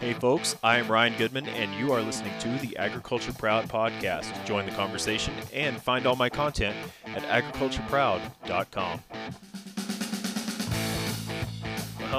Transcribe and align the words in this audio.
Hey 0.00 0.12
folks, 0.12 0.54
I 0.62 0.78
am 0.78 0.86
Ryan 0.86 1.16
Goodman, 1.18 1.48
and 1.48 1.74
you 1.74 1.92
are 1.92 2.00
listening 2.00 2.32
to 2.38 2.48
the 2.64 2.76
Agriculture 2.76 3.32
Proud 3.32 3.68
podcast. 3.68 4.32
Join 4.44 4.64
the 4.64 4.70
conversation 4.70 5.34
and 5.52 5.76
find 5.76 6.06
all 6.06 6.14
my 6.14 6.28
content 6.28 6.76
at 7.06 7.24
agricultureproud.com. 7.24 9.00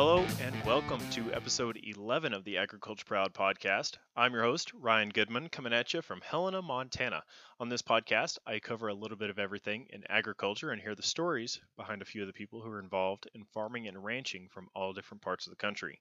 Hello, 0.01 0.25
and 0.41 0.55
welcome 0.63 1.01
to 1.09 1.33
episode 1.33 1.77
11 1.83 2.33
of 2.33 2.45
the 2.45 2.57
Agriculture 2.57 3.03
Proud 3.05 3.33
podcast. 3.33 3.97
I'm 4.15 4.31
your 4.31 4.43
host, 4.43 4.71
Ryan 4.73 5.09
Goodman, 5.09 5.49
coming 5.49 5.73
at 5.73 5.93
you 5.93 6.01
from 6.01 6.21
Helena, 6.21 6.61
Montana. 6.61 7.21
On 7.59 7.67
this 7.67 7.81
podcast, 7.81 8.37
I 8.47 8.59
cover 8.59 8.87
a 8.87 8.93
little 8.93 9.17
bit 9.17 9.29
of 9.29 9.39
everything 9.39 9.87
in 9.89 10.09
agriculture 10.09 10.71
and 10.71 10.81
hear 10.81 10.95
the 10.95 11.03
stories 11.03 11.59
behind 11.75 12.01
a 12.01 12.05
few 12.05 12.21
of 12.21 12.27
the 12.27 12.33
people 12.33 12.61
who 12.61 12.69
are 12.69 12.79
involved 12.79 13.27
in 13.35 13.43
farming 13.53 13.89
and 13.89 14.01
ranching 14.01 14.47
from 14.47 14.69
all 14.73 14.93
different 14.93 15.21
parts 15.21 15.47
of 15.47 15.51
the 15.51 15.57
country. 15.57 15.99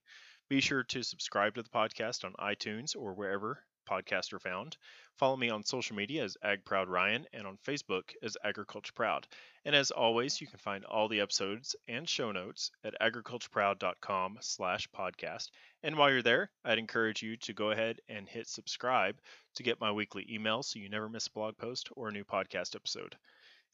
Be 0.49 0.61
sure 0.61 0.85
to 0.85 1.03
subscribe 1.03 1.57
to 1.57 1.65
the 1.65 1.69
podcast 1.69 2.25
on 2.25 2.35
iTunes 2.35 2.95
or 2.97 3.15
wherever 3.15 3.65
podcasts 3.91 4.33
are 4.33 4.39
found. 4.39 4.77
Follow 5.19 5.37
me 5.37 5.51
on 5.51 5.65
social 5.65 5.97
media 5.97 6.23
as 6.23 6.37
AgProudRyan 6.45 7.27
and 7.33 7.45
on 7.45 7.59
Facebook 7.67 8.15
as 8.23 8.37
Agriculture 8.45 8.93
Proud. 8.95 9.27
And 9.65 9.75
as 9.75 9.91
always, 9.91 10.41
you 10.41 10.47
can 10.47 10.61
find 10.61 10.85
all 10.85 11.09
the 11.09 11.21
episodes 11.21 11.75
and 11.89 12.09
show 12.09 12.31
notes 12.31 12.71
at 12.85 12.95
agricultureproud.com 13.01 14.39
slash 14.41 14.89
podcast. 14.97 15.51
And 15.83 15.99
while 15.99 16.13
you're 16.13 16.23
there, 16.23 16.53
I'd 16.65 16.79
encourage 16.79 17.21
you 17.21 17.37
to 17.39 17.53
go 17.53 17.73
ahead 17.73 18.01
and 18.09 18.29
hit 18.29 18.47
subscribe 18.47 19.21
to 19.57 19.65
get 19.65 19.81
my 19.81 19.91
weekly 19.91 20.25
email 20.31 20.63
so 20.63 20.79
you 20.79 20.89
never 20.89 21.09
miss 21.09 21.27
a 21.27 21.33
blog 21.33 21.59
post 21.59 21.89
or 21.97 22.09
a 22.09 22.13
new 22.13 22.25
podcast 22.25 22.77
episode. 22.77 23.17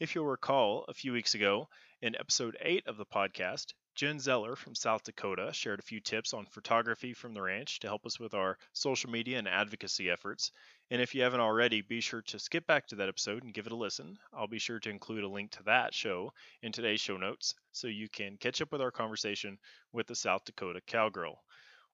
If 0.01 0.15
you'll 0.15 0.25
recall, 0.25 0.87
a 0.89 0.95
few 0.95 1.13
weeks 1.13 1.35
ago, 1.35 1.69
in 2.01 2.17
episode 2.17 2.57
8 2.59 2.87
of 2.87 2.97
the 2.97 3.05
podcast, 3.05 3.75
Jen 3.95 4.19
Zeller 4.19 4.57
from 4.57 4.75
South 4.75 5.05
Dakota 5.05 5.53
shared 5.53 5.79
a 5.79 5.83
few 5.85 6.01
tips 6.01 6.35
on 6.35 6.47
photography 6.47 7.15
from 7.15 7.33
the 7.33 7.43
ranch 7.43 7.79
to 7.81 7.87
help 7.87 8.05
us 8.07 8.19
with 8.19 8.35
our 8.35 8.59
social 8.73 9.09
media 9.09 9.39
and 9.39 9.47
advocacy 9.47 10.11
efforts. 10.11 10.51
And 10.91 11.01
if 11.01 11.15
you 11.15 11.23
haven't 11.23 11.41
already, 11.41 11.81
be 11.81 12.01
sure 12.01 12.23
to 12.23 12.39
skip 12.39 12.67
back 12.67 12.89
to 12.89 12.97
that 12.97 13.09
episode 13.09 13.45
and 13.45 13.55
give 13.55 13.67
it 13.67 13.73
a 13.73 13.77
listen. 13.77 14.19
I'll 14.33 14.49
be 14.49 14.59
sure 14.59 14.81
to 14.81 14.91
include 14.91 15.23
a 15.23 15.29
link 15.29 15.53
to 15.53 15.63
that 15.65 15.95
show 15.95 16.33
in 16.63 16.73
today's 16.73 17.01
show 17.01 17.17
notes 17.17 17.55
so 17.71 17.87
you 17.87 18.09
can 18.09 18.37
catch 18.37 18.61
up 18.61 18.73
with 18.73 18.81
our 18.81 18.91
conversation 18.91 19.59
with 19.93 20.09
the 20.09 20.17
South 20.17 20.45
Dakota 20.45 20.81
cowgirl. 20.81 21.45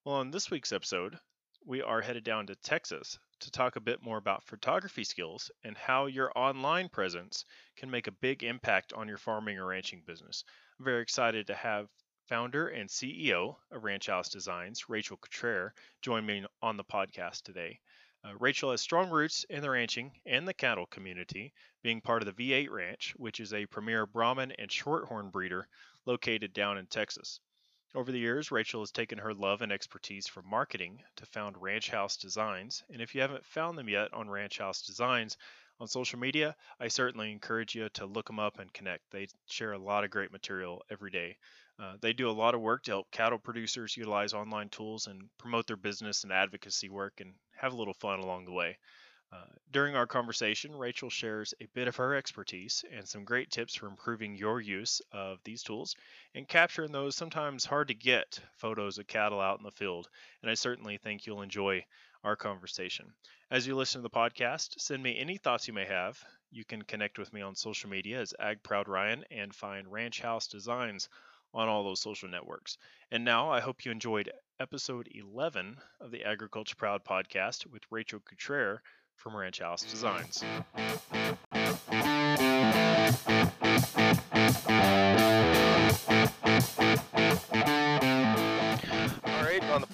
Well, 0.05 0.17
on 0.17 0.31
this 0.31 0.51
week's 0.51 0.73
episode, 0.73 1.19
we 1.67 1.83
are 1.83 2.01
headed 2.01 2.25
down 2.25 2.47
to 2.47 2.57
Texas 2.57 3.19
to 3.41 3.51
talk 3.51 3.77
a 3.77 3.81
bit 3.81 4.03
more 4.03 4.17
about 4.17 4.45
photography 4.45 5.05
skills 5.05 5.51
and 5.65 5.77
how 5.77 6.07
your 6.07 6.33
online 6.35 6.89
presence 6.89 7.45
can 7.77 7.91
make 7.91 8.07
a 8.07 8.13
big 8.13 8.43
impact 8.43 8.95
on 8.95 9.07
your 9.07 9.19
farming 9.19 9.59
or 9.59 9.67
ranching 9.67 10.03
business. 10.07 10.45
Very 10.81 11.03
excited 11.03 11.47
to 11.49 11.55
have 11.55 11.91
founder 12.27 12.69
and 12.69 12.89
CEO 12.89 13.57
of 13.71 13.85
Ranch 13.85 14.07
House 14.07 14.31
Designs, 14.31 14.89
Rachel 14.89 15.19
Cottrell, 15.19 15.73
join 16.01 16.25
me 16.25 16.47
on 16.63 16.79
the 16.79 16.85
podcast 16.85 17.43
today. 17.43 17.79
Uh, 18.25 18.33
Rachel 18.39 18.71
has 18.71 18.81
strong 18.81 19.11
roots 19.11 19.45
in 19.51 19.61
the 19.61 19.69
ranching 19.69 20.19
and 20.25 20.49
the 20.49 20.55
cattle 20.55 20.87
community, 20.87 21.53
being 21.83 22.01
part 22.01 22.23
of 22.23 22.35
the 22.35 22.51
V8 22.51 22.71
Ranch, 22.71 23.13
which 23.17 23.41
is 23.41 23.53
a 23.53 23.67
premier 23.67 24.07
Brahman 24.07 24.53
and 24.53 24.71
Shorthorn 24.71 25.31
breeder 25.31 25.69
located 26.07 26.55
down 26.55 26.79
in 26.79 26.87
Texas. 26.87 27.41
Over 27.95 28.11
the 28.11 28.19
years, 28.19 28.51
Rachel 28.51 28.81
has 28.81 28.91
taken 28.91 29.19
her 29.19 29.35
love 29.35 29.61
and 29.61 29.71
expertise 29.71 30.27
from 30.27 30.49
marketing 30.49 31.05
to 31.17 31.27
found 31.27 31.61
Ranch 31.61 31.91
House 31.91 32.17
Designs. 32.17 32.83
And 32.89 33.03
if 33.03 33.15
you 33.15 33.21
haven't 33.21 33.45
found 33.45 33.77
them 33.77 33.91
yet 33.91 34.15
on 34.15 34.31
Ranch 34.31 34.57
House 34.57 34.81
Designs 34.81 35.37
on 35.81 35.89
social 35.89 36.19
media, 36.19 36.55
I 36.79 36.89
certainly 36.89 37.33
encourage 37.33 37.75
you 37.75 37.89
to 37.95 38.07
look 38.07 38.27
them 38.27 38.39
up 38.39 38.59
and 38.59 38.73
connect. 38.73 39.11
They 39.11 39.29
share 39.49 39.73
a 39.73 39.79
lot 39.79 40.05
of 40.05 40.11
great 40.11 40.31
material 40.31 40.83
every 40.91 41.11
day. 41.11 41.37
Uh, 41.79 41.95
they 42.03 42.13
do 42.13 42.29
a 42.29 42.33
lot 42.33 42.55
of 42.55 42.61
work 42.61 42.83
to 42.85 42.91
help 42.91 43.11
cattle 43.11 43.39
producers 43.39 43.97
utilize 43.97 44.35
online 44.35 44.69
tools 44.69 45.07
and 45.07 45.23
promote 45.39 45.67
their 45.67 45.77
business 45.77 46.25
and 46.25 46.33
advocacy 46.33 46.91
work 46.91 47.15
and 47.21 47.33
have 47.57 47.73
a 47.73 47.77
little 47.77 47.95
fun 47.95 48.21
along 48.21 48.45
the 48.45 48.53
way. 48.53 48.77
Uh, 49.33 49.45
during 49.71 49.95
our 49.95 50.09
conversation, 50.09 50.75
Rachel 50.75 51.09
shares 51.09 51.55
a 51.61 51.67
bit 51.73 51.87
of 51.87 51.97
her 51.97 52.17
expertise 52.17 52.85
and 52.93 53.09
some 53.09 53.25
great 53.25 53.51
tips 53.51 53.77
for 53.77 53.87
improving 53.87 54.35
your 54.35 54.61
use 54.61 55.01
of 55.13 55.39
these 55.45 55.63
tools 55.63 55.95
and 56.35 56.49
capturing 56.49 56.91
those 56.91 57.17
sometimes 57.17 57.65
hard 57.65 57.89
to 57.89 57.95
get 57.95 58.41
photos 58.57 58.99
of 58.99 59.07
cattle 59.07 59.41
out 59.41 59.59
in 59.59 59.65
the 59.65 59.71
field. 59.71 60.09
And 60.43 60.51
I 60.51 60.55
certainly 60.55 60.99
think 60.99 61.27
you'll 61.27 61.43
enjoy 61.43 61.85
our 62.25 62.37
conversation. 62.37 63.07
As 63.51 63.67
you 63.67 63.75
listen 63.75 64.01
to 64.01 64.03
the 64.03 64.11
podcast, 64.11 64.81
send 64.81 65.03
me 65.03 65.19
any 65.19 65.37
thoughts 65.37 65.67
you 65.67 65.75
may 65.75 65.87
have. 65.87 66.23
You 66.51 66.65
can 66.65 66.83
connect 66.83 67.19
with 67.19 67.33
me 67.33 67.43
on 67.43 67.55
social 67.55 67.91
media 67.91 68.21
as 68.21 68.35
AgProudRyan 68.41 69.23
and 69.31 69.55
find 69.55 69.91
Ranch 69.91 70.21
House 70.21 70.47
Designs 70.47 71.09
on 71.53 71.69
all 71.69 71.85
those 71.85 72.01
social 72.01 72.29
networks. 72.29 72.77
And 73.11 73.25
now 73.25 73.51
I 73.51 73.61
hope 73.61 73.85
you 73.85 73.91
enjoyed 73.91 74.31
episode 74.61 75.09
11 75.13 75.77
of 76.01 76.11
the 76.11 76.25
Agriculture 76.25 76.77
Proud 76.77 77.05
podcast 77.05 77.67
with 77.67 77.83
Rachel 77.91 78.21
Cottrell 78.21 78.79
from 79.17 79.37
Ranch 79.37 79.61
House 79.61 79.83
Designs. 79.83 80.45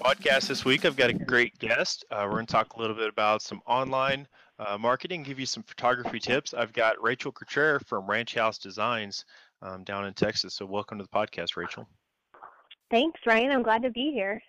Podcast 0.07 0.47
this 0.47 0.65
week, 0.65 0.85
I've 0.85 0.95
got 0.95 1.11
a 1.11 1.13
great 1.13 1.59
guest. 1.59 2.05
Uh, 2.13 2.23
we're 2.27 2.35
going 2.35 2.47
to 2.47 2.53
talk 2.53 2.75
a 2.75 2.81
little 2.81 2.95
bit 2.95 3.09
about 3.09 3.43
some 3.43 3.61
online 3.67 4.29
uh, 4.61 4.79
marketing, 4.79 5.25
give 5.25 5.41
you 5.41 5.47
some 5.47 5.65
photography 5.65 6.21
tips. 6.21 6.55
I've 6.55 6.73
got 6.73 7.03
Rachel 7.03 7.33
Cottrell 7.33 7.81
from 7.81 8.09
Ranch 8.09 8.37
House 8.37 8.57
Designs 8.57 9.25
um, 9.63 9.83
down 9.83 10.07
in 10.07 10.15
Texas. 10.15 10.55
So, 10.55 10.65
welcome 10.65 10.99
to 10.99 11.03
the 11.03 11.09
podcast, 11.09 11.57
Rachel. 11.57 11.89
Thanks, 12.89 13.19
Ryan. 13.27 13.51
I'm 13.51 13.65
glad 13.65 13.83
to 13.83 13.91
be 13.91 14.13
here. 14.13 14.41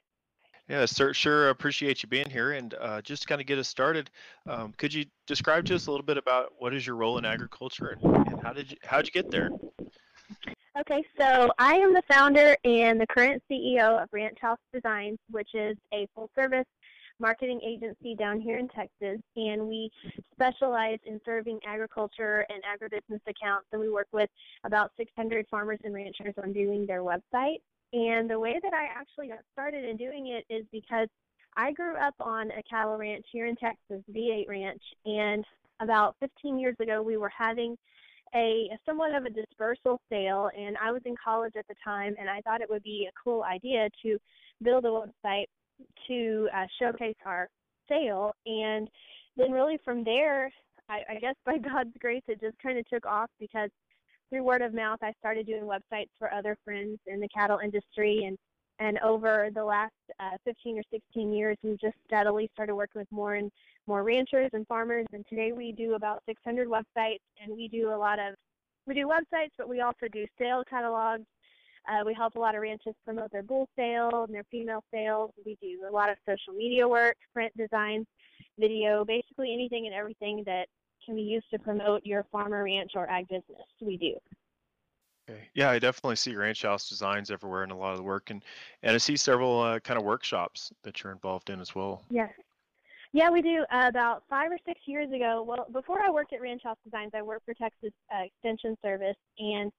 Yeah, 0.69 0.85
sir, 0.85 1.11
sure 1.11 1.49
appreciate 1.49 2.03
you 2.03 2.09
being 2.09 2.29
here. 2.29 2.51
And 2.51 2.75
uh, 2.75 3.01
just 3.01 3.23
to 3.23 3.27
kind 3.27 3.41
of 3.41 3.47
get 3.47 3.57
us 3.57 3.67
started, 3.67 4.11
um, 4.45 4.75
could 4.77 4.93
you 4.93 5.05
describe 5.25 5.65
to 5.65 5.75
us 5.75 5.87
a 5.87 5.91
little 5.91 6.05
bit 6.05 6.17
about 6.17 6.51
what 6.59 6.75
is 6.75 6.85
your 6.85 6.97
role 6.97 7.17
in 7.17 7.25
agriculture 7.25 7.97
and, 7.99 8.27
and 8.27 8.43
how 8.43 8.53
did 8.53 8.69
you 8.69 8.77
how 8.83 8.97
did 8.97 9.07
you 9.07 9.23
get 9.23 9.31
there? 9.31 9.49
Okay, 10.81 11.03
so 11.19 11.51
I 11.57 11.73
am 11.73 11.91
the 11.91 12.03
founder 12.07 12.55
and 12.63 13.01
the 13.01 13.07
current 13.07 13.41
CEO 13.49 13.99
of 14.01 14.09
Ranch 14.11 14.37
House 14.39 14.59
Designs, 14.71 15.17
which 15.31 15.49
is 15.55 15.75
a 15.91 16.07
full 16.13 16.29
service 16.35 16.67
marketing 17.19 17.59
agency 17.65 18.13
down 18.13 18.39
here 18.39 18.59
in 18.59 18.67
Texas, 18.67 19.19
and 19.35 19.67
we 19.67 19.89
specialize 20.33 20.99
in 21.07 21.19
serving 21.25 21.59
agriculture 21.65 22.45
and 22.49 22.61
agribusiness 22.63 23.21
accounts. 23.27 23.65
And 23.71 23.81
we 23.81 23.89
work 23.89 24.05
with 24.11 24.29
about 24.65 24.91
600 24.97 25.47
farmers 25.49 25.79
and 25.83 25.95
ranchers 25.95 26.35
on 26.43 26.53
doing 26.53 26.85
their 26.85 27.01
website. 27.01 27.57
And 27.93 28.29
the 28.29 28.39
way 28.39 28.59
that 28.61 28.73
I 28.75 28.85
actually 28.95 29.29
got 29.29 29.39
started 29.53 29.83
in 29.83 29.97
doing 29.97 30.27
it 30.27 30.45
is 30.47 30.63
because 30.71 31.07
I 31.55 31.71
grew 31.71 31.95
up 31.95 32.13
on 32.19 32.51
a 32.51 32.61
cattle 32.69 32.97
ranch 32.97 33.25
here 33.31 33.47
in 33.47 33.55
Texas, 33.55 34.03
V8 34.13 34.47
Ranch, 34.47 34.83
and 35.07 35.43
about 35.79 36.15
15 36.19 36.59
years 36.59 36.75
ago 36.79 37.01
we 37.01 37.17
were 37.17 37.31
having 37.35 37.77
a, 38.35 38.69
somewhat 38.85 39.15
of 39.15 39.25
a 39.25 39.29
dispersal 39.29 39.99
sale, 40.09 40.49
and 40.57 40.77
I 40.77 40.91
was 40.91 41.01
in 41.05 41.15
college 41.23 41.53
at 41.57 41.67
the 41.67 41.75
time, 41.83 42.15
and 42.19 42.29
I 42.29 42.41
thought 42.41 42.61
it 42.61 42.69
would 42.69 42.83
be 42.83 43.07
a 43.09 43.21
cool 43.23 43.43
idea 43.43 43.89
to 44.03 44.17
build 44.63 44.85
a 44.85 44.87
website 44.87 45.45
to 46.07 46.49
uh, 46.55 46.65
showcase 46.79 47.15
our 47.25 47.47
sale. 47.89 48.33
And 48.45 48.89
then, 49.35 49.51
really, 49.51 49.77
from 49.83 50.03
there, 50.03 50.51
I, 50.89 51.01
I 51.09 51.15
guess 51.19 51.35
by 51.45 51.57
God's 51.57 51.95
grace, 51.99 52.23
it 52.27 52.41
just 52.41 52.57
kind 52.59 52.77
of 52.77 52.87
took 52.87 53.05
off 53.05 53.29
because 53.39 53.69
through 54.29 54.43
word 54.43 54.61
of 54.61 54.73
mouth, 54.73 54.99
I 55.01 55.13
started 55.19 55.45
doing 55.45 55.63
websites 55.63 56.09
for 56.19 56.33
other 56.33 56.57
friends 56.65 56.99
in 57.07 57.19
the 57.19 57.29
cattle 57.29 57.59
industry, 57.63 58.25
and 58.25 58.37
and 58.79 58.99
over 58.99 59.49
the 59.55 59.63
last 59.63 59.93
uh, 60.19 60.37
15 60.45 60.77
or 60.77 60.83
16 60.91 61.33
years, 61.33 61.57
we've 61.63 61.79
just 61.79 61.95
steadily 62.05 62.47
started 62.53 62.75
working 62.75 62.99
with 62.99 63.11
more 63.11 63.33
and 63.33 63.51
more 63.87 64.03
ranchers 64.03 64.49
and 64.53 64.67
farmers. 64.67 65.05
And 65.13 65.25
today, 65.27 65.51
we 65.51 65.71
do 65.71 65.95
about 65.95 66.21
600 66.27 66.67
websites, 66.67 67.19
and 67.41 67.55
we 67.55 67.67
do 67.67 67.89
a 67.89 67.97
lot 67.97 68.19
of 68.19 68.35
we 68.85 68.93
do 68.93 69.07
websites, 69.07 69.51
but 69.57 69.67
we 69.67 69.81
also 69.81 70.07
do 70.11 70.25
sale 70.39 70.63
catalogs. 70.69 71.25
Uh, 71.87 72.03
we 72.05 72.13
help 72.13 72.35
a 72.35 72.39
lot 72.39 72.55
of 72.55 72.61
ranches 72.61 72.93
promote 73.05 73.31
their 73.31 73.43
bull 73.43 73.67
sale 73.75 74.25
and 74.25 74.33
their 74.33 74.43
female 74.51 74.83
sales. 74.93 75.31
We 75.45 75.57
do 75.61 75.81
a 75.89 75.91
lot 75.91 76.09
of 76.09 76.17
social 76.25 76.53
media 76.53 76.87
work, 76.87 77.15
print 77.33 77.51
designs, 77.57 78.05
video, 78.59 79.05
basically 79.05 79.53
anything 79.53 79.85
and 79.85 79.95
everything 79.95 80.43
that 80.45 80.67
can 81.05 81.15
be 81.15 81.21
used 81.21 81.49
to 81.51 81.59
promote 81.59 82.05
your 82.05 82.25
farmer, 82.31 82.63
ranch, 82.63 82.91
or 82.95 83.09
ag 83.09 83.27
business. 83.27 83.67
We 83.81 83.97
do. 83.97 84.15
Okay. 85.29 85.49
Yeah, 85.53 85.69
I 85.69 85.79
definitely 85.79 86.15
see 86.15 86.35
ranch 86.35 86.63
house 86.63 86.87
designs 86.87 87.31
everywhere 87.31 87.63
in 87.63 87.71
a 87.71 87.77
lot 87.77 87.91
of 87.91 87.97
the 87.97 88.03
work, 88.03 88.29
and 88.29 88.43
and 88.83 88.93
I 88.93 88.97
see 88.97 89.17
several 89.17 89.61
uh, 89.61 89.79
kind 89.79 89.97
of 89.97 90.05
workshops 90.05 90.71
that 90.83 91.03
you're 91.03 91.11
involved 91.11 91.49
in 91.49 91.59
as 91.59 91.75
well. 91.75 92.03
Yes. 92.09 92.31
Yeah, 93.17 93.31
we 93.31 93.41
do. 93.41 93.65
Uh, 93.71 93.87
about 93.89 94.21
five 94.29 94.51
or 94.51 94.59
six 94.63 94.79
years 94.85 95.11
ago, 95.11 95.43
well, 95.43 95.65
before 95.73 95.99
I 96.03 96.11
worked 96.11 96.33
at 96.33 96.39
Ranch 96.39 96.61
House 96.63 96.77
Designs, 96.83 97.13
I 97.15 97.23
worked 97.23 97.45
for 97.45 97.55
Texas 97.55 97.89
uh, 98.15 98.25
Extension 98.25 98.77
Service, 98.83 99.15
and 99.39 99.71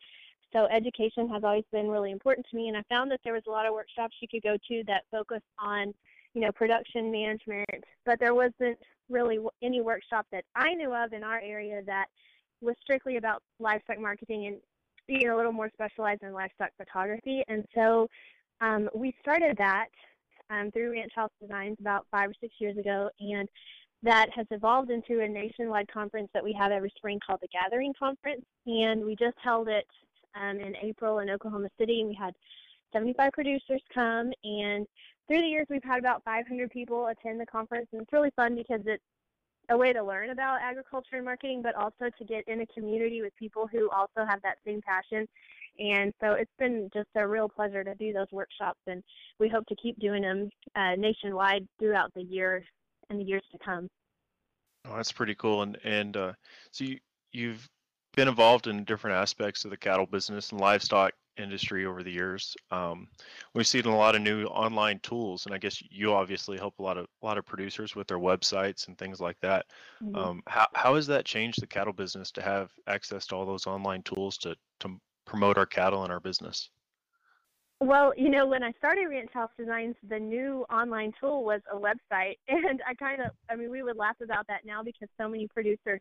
so 0.53 0.67
education 0.73 1.29
has 1.29 1.45
always 1.45 1.63
been 1.71 1.87
really 1.87 2.11
important 2.11 2.45
to 2.51 2.57
me. 2.57 2.67
And 2.67 2.77
I 2.77 2.83
found 2.89 3.13
that 3.13 3.21
there 3.23 3.35
was 3.35 3.45
a 3.47 3.51
lot 3.53 3.65
of 3.65 3.75
workshops 3.75 4.17
you 4.21 4.27
could 4.27 4.43
go 4.43 4.57
to 4.67 4.83
that 4.89 5.05
focused 5.13 5.47
on, 5.61 5.95
you 6.35 6.41
know, 6.41 6.51
production 6.51 7.13
management, 7.13 7.85
but 8.05 8.19
there 8.19 8.35
wasn't 8.35 8.77
really 9.09 9.39
any 9.63 9.83
workshop 9.83 10.27
that 10.33 10.43
I 10.57 10.75
knew 10.75 10.93
of 10.93 11.13
in 11.13 11.23
our 11.23 11.39
area 11.39 11.81
that 11.87 12.07
was 12.61 12.75
strictly 12.83 13.19
about 13.19 13.41
livestock 13.61 14.01
marketing 14.01 14.47
and 14.47 14.57
being 15.07 15.29
a 15.29 15.37
little 15.37 15.53
more 15.53 15.71
specialized 15.75 16.25
in 16.25 16.33
livestock 16.33 16.71
photography. 16.77 17.45
And 17.47 17.65
so 17.73 18.09
um, 18.61 18.91
we 18.97 19.15
started 19.23 19.57
that 19.59 19.87
um, 20.51 20.71
through 20.71 20.93
Ranch 20.93 21.13
House 21.15 21.31
Designs 21.41 21.77
about 21.81 22.07
five 22.11 22.31
or 22.31 22.35
six 22.41 22.55
years 22.59 22.77
ago, 22.77 23.11
and 23.21 23.49
that 24.03 24.29
has 24.35 24.47
evolved 24.51 24.91
into 24.91 25.21
a 25.21 25.29
nationwide 25.29 25.89
conference 25.89 26.29
that 26.33 26.45
we 26.45 26.53
have 26.53 26.71
every 26.71 26.93
spring 26.97 27.19
called 27.25 27.41
the 27.43 27.49
Gathering 27.49 27.93
Conference. 27.99 28.45
And 28.67 29.05
we 29.05 29.17
just 29.17 29.37
held 29.43 29.69
it 29.69 29.87
um, 30.41 30.61
in 30.61 30.77
April 30.77 31.19
in 31.19 31.31
Oklahoma 31.31 31.69
City, 31.79 32.01
and 32.01 32.09
we 32.09 32.15
had 32.15 32.35
75 32.93 33.33
producers 33.33 33.83
come. 33.93 34.33
And 34.45 34.87
through 35.27 35.43
the 35.43 35.49
years, 35.49 35.67
we've 35.69 35.83
had 35.85 35.99
about 35.99 36.23
500 36.25 36.71
people 36.71 37.09
attend 37.09 37.41
the 37.41 37.47
conference, 37.47 37.89
and 37.93 38.03
it's 38.03 38.13
really 38.13 38.31
fun 38.37 38.55
because 38.55 38.81
it's 38.87 39.03
a 39.71 39.77
way 39.77 39.93
to 39.93 40.03
learn 40.03 40.31
about 40.31 40.61
agriculture 40.63 41.17
and 41.17 41.25
marketing, 41.25 41.61
but 41.63 41.75
also 41.75 42.09
to 42.17 42.25
get 42.25 42.47
in 42.49 42.61
a 42.63 42.67
community 42.67 43.21
with 43.21 43.35
people 43.37 43.67
who 43.67 43.91
also 43.91 44.25
have 44.27 44.41
that 44.43 44.59
same 44.65 44.81
passion. 44.81 45.29
And 45.79 46.13
so 46.21 46.33
it's 46.33 46.51
been 46.59 46.91
just 46.93 47.09
a 47.17 47.27
real 47.27 47.49
pleasure 47.49 47.85
to 47.85 47.95
do 47.95 48.13
those 48.13 48.27
workshops, 48.33 48.81
and 48.87 49.03
we 49.39 49.49
hope 49.49 49.65
to 49.67 49.77
keep 49.77 49.99
doing 49.99 50.23
them 50.23 50.51
uh, 50.75 50.95
nationwide 50.97 51.67
throughout 51.79 52.13
the 52.15 52.23
year 52.23 52.65
and 53.11 53.21
the 53.21 53.25
years 53.25 53.45
to 53.53 53.59
come. 53.65 53.89
Oh, 54.87 54.97
that's 54.97 55.13
pretty 55.13 55.35
cool. 55.35 55.63
And 55.63 55.79
and 55.85 56.17
uh, 56.17 56.33
so 56.73 56.85
you 56.85 56.99
you've 57.33 57.69
been 58.17 58.29
involved 58.29 58.67
in 58.67 58.85
different 58.85 59.17
aspects 59.17 59.65
of 59.65 59.71
the 59.71 59.77
cattle 59.77 60.07
business 60.07 60.51
and 60.51 60.61
livestock 60.61 61.13
industry 61.37 61.87
over 61.87 62.03
the 62.03 62.11
years. 62.11 62.57
Um, 62.71 63.07
we've 63.55 63.67
seen 63.67 63.85
a 63.85 63.97
lot 63.97 64.17
of 64.17 64.23
new 64.23 64.45
online 64.47 64.99
tools, 65.01 65.47
and 65.47 65.55
I 65.55 65.59
guess 65.59 65.81
you 65.91 66.13
obviously 66.13 66.59
help 66.59 66.79
a 66.79 66.83
lot 66.83 66.99
of 66.99 67.07
a 67.23 67.27
lot 67.27 67.39
of 67.39 67.47
producers 67.47 67.95
with 67.95 68.07
their 68.07 68.19
websites 68.19 68.89
and 68.89 68.99
things 68.99 69.21
like 69.21 69.39
that. 69.41 69.67
Mm-hmm. 70.03 70.17
Um, 70.17 70.43
how 70.47 70.67
how 70.75 70.95
has 70.97 71.07
that 71.07 71.25
changed 71.25 71.61
the 71.61 71.67
cattle 71.67 71.93
business 71.93 72.31
to 72.33 72.43
have 72.43 72.73
access 72.87 73.27
to 73.27 73.37
all 73.37 73.47
those 73.47 73.67
online 73.67 74.03
tools 74.03 74.37
to 74.39 74.57
to 74.81 74.97
promote 75.29 75.59
our 75.59 75.67
cattle 75.67 76.03
and 76.03 76.13
our 76.13 76.21
business? 76.21 76.71
Well, 77.81 78.13
you 78.17 78.29
know, 78.29 78.45
when 78.45 78.65
I 78.65 78.73
started 78.73 79.07
Ranch 79.09 79.31
House 79.33 79.51
Designs, 79.57 79.95
the 80.09 80.19
new 80.19 80.65
online 80.71 81.13
tool 81.21 81.45
was 81.45 81.61
a 81.73 81.77
website. 81.77 82.39
And 82.49 82.83
I 82.87 82.95
kind 82.95 83.21
of, 83.23 83.31
I 83.49 83.55
mean, 83.55 83.71
we 83.71 83.83
would 83.83 83.97
laugh 83.97 84.17
about 84.23 84.47
that 84.49 84.63
now 84.65 84.83
because 84.83 85.09
so 85.21 85.29
many 85.29 85.47
producers 85.47 86.01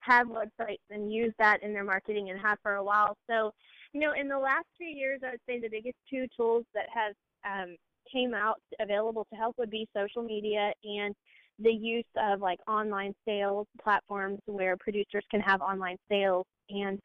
have 0.00 0.26
websites 0.26 0.84
and 0.90 1.10
use 1.10 1.32
that 1.38 1.62
in 1.62 1.72
their 1.72 1.84
marketing 1.84 2.28
and 2.28 2.38
have 2.38 2.58
for 2.62 2.74
a 2.74 2.84
while. 2.84 3.16
So, 3.28 3.52
you 3.94 4.00
know, 4.00 4.12
in 4.12 4.28
the 4.28 4.38
last 4.38 4.66
few 4.76 4.88
years, 4.88 5.20
I 5.24 5.30
would 5.30 5.40
say 5.48 5.58
the 5.58 5.68
biggest 5.68 5.96
two 6.10 6.26
tools 6.36 6.64
that 6.74 6.88
have 6.92 7.14
um, 7.50 7.76
came 8.12 8.34
out 8.34 8.60
available 8.80 9.26
to 9.30 9.36
help 9.36 9.56
would 9.56 9.70
be 9.70 9.88
social 9.96 10.22
media 10.22 10.72
and 10.84 11.14
the 11.58 11.72
use 11.72 12.04
of 12.16 12.40
like 12.40 12.58
online 12.68 13.14
sales 13.24 13.66
platforms 13.82 14.40
where 14.46 14.76
producers 14.76 15.24
can 15.30 15.40
have 15.40 15.62
online 15.62 15.96
sales. 16.10 16.46
And 16.68 17.00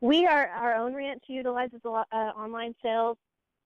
we 0.00 0.26
are 0.26 0.48
our 0.48 0.74
own 0.74 0.94
ranch 0.94 1.22
utilizes 1.28 1.80
a 1.84 1.88
lot, 1.88 2.08
uh, 2.12 2.32
online 2.36 2.74
sales 2.82 3.16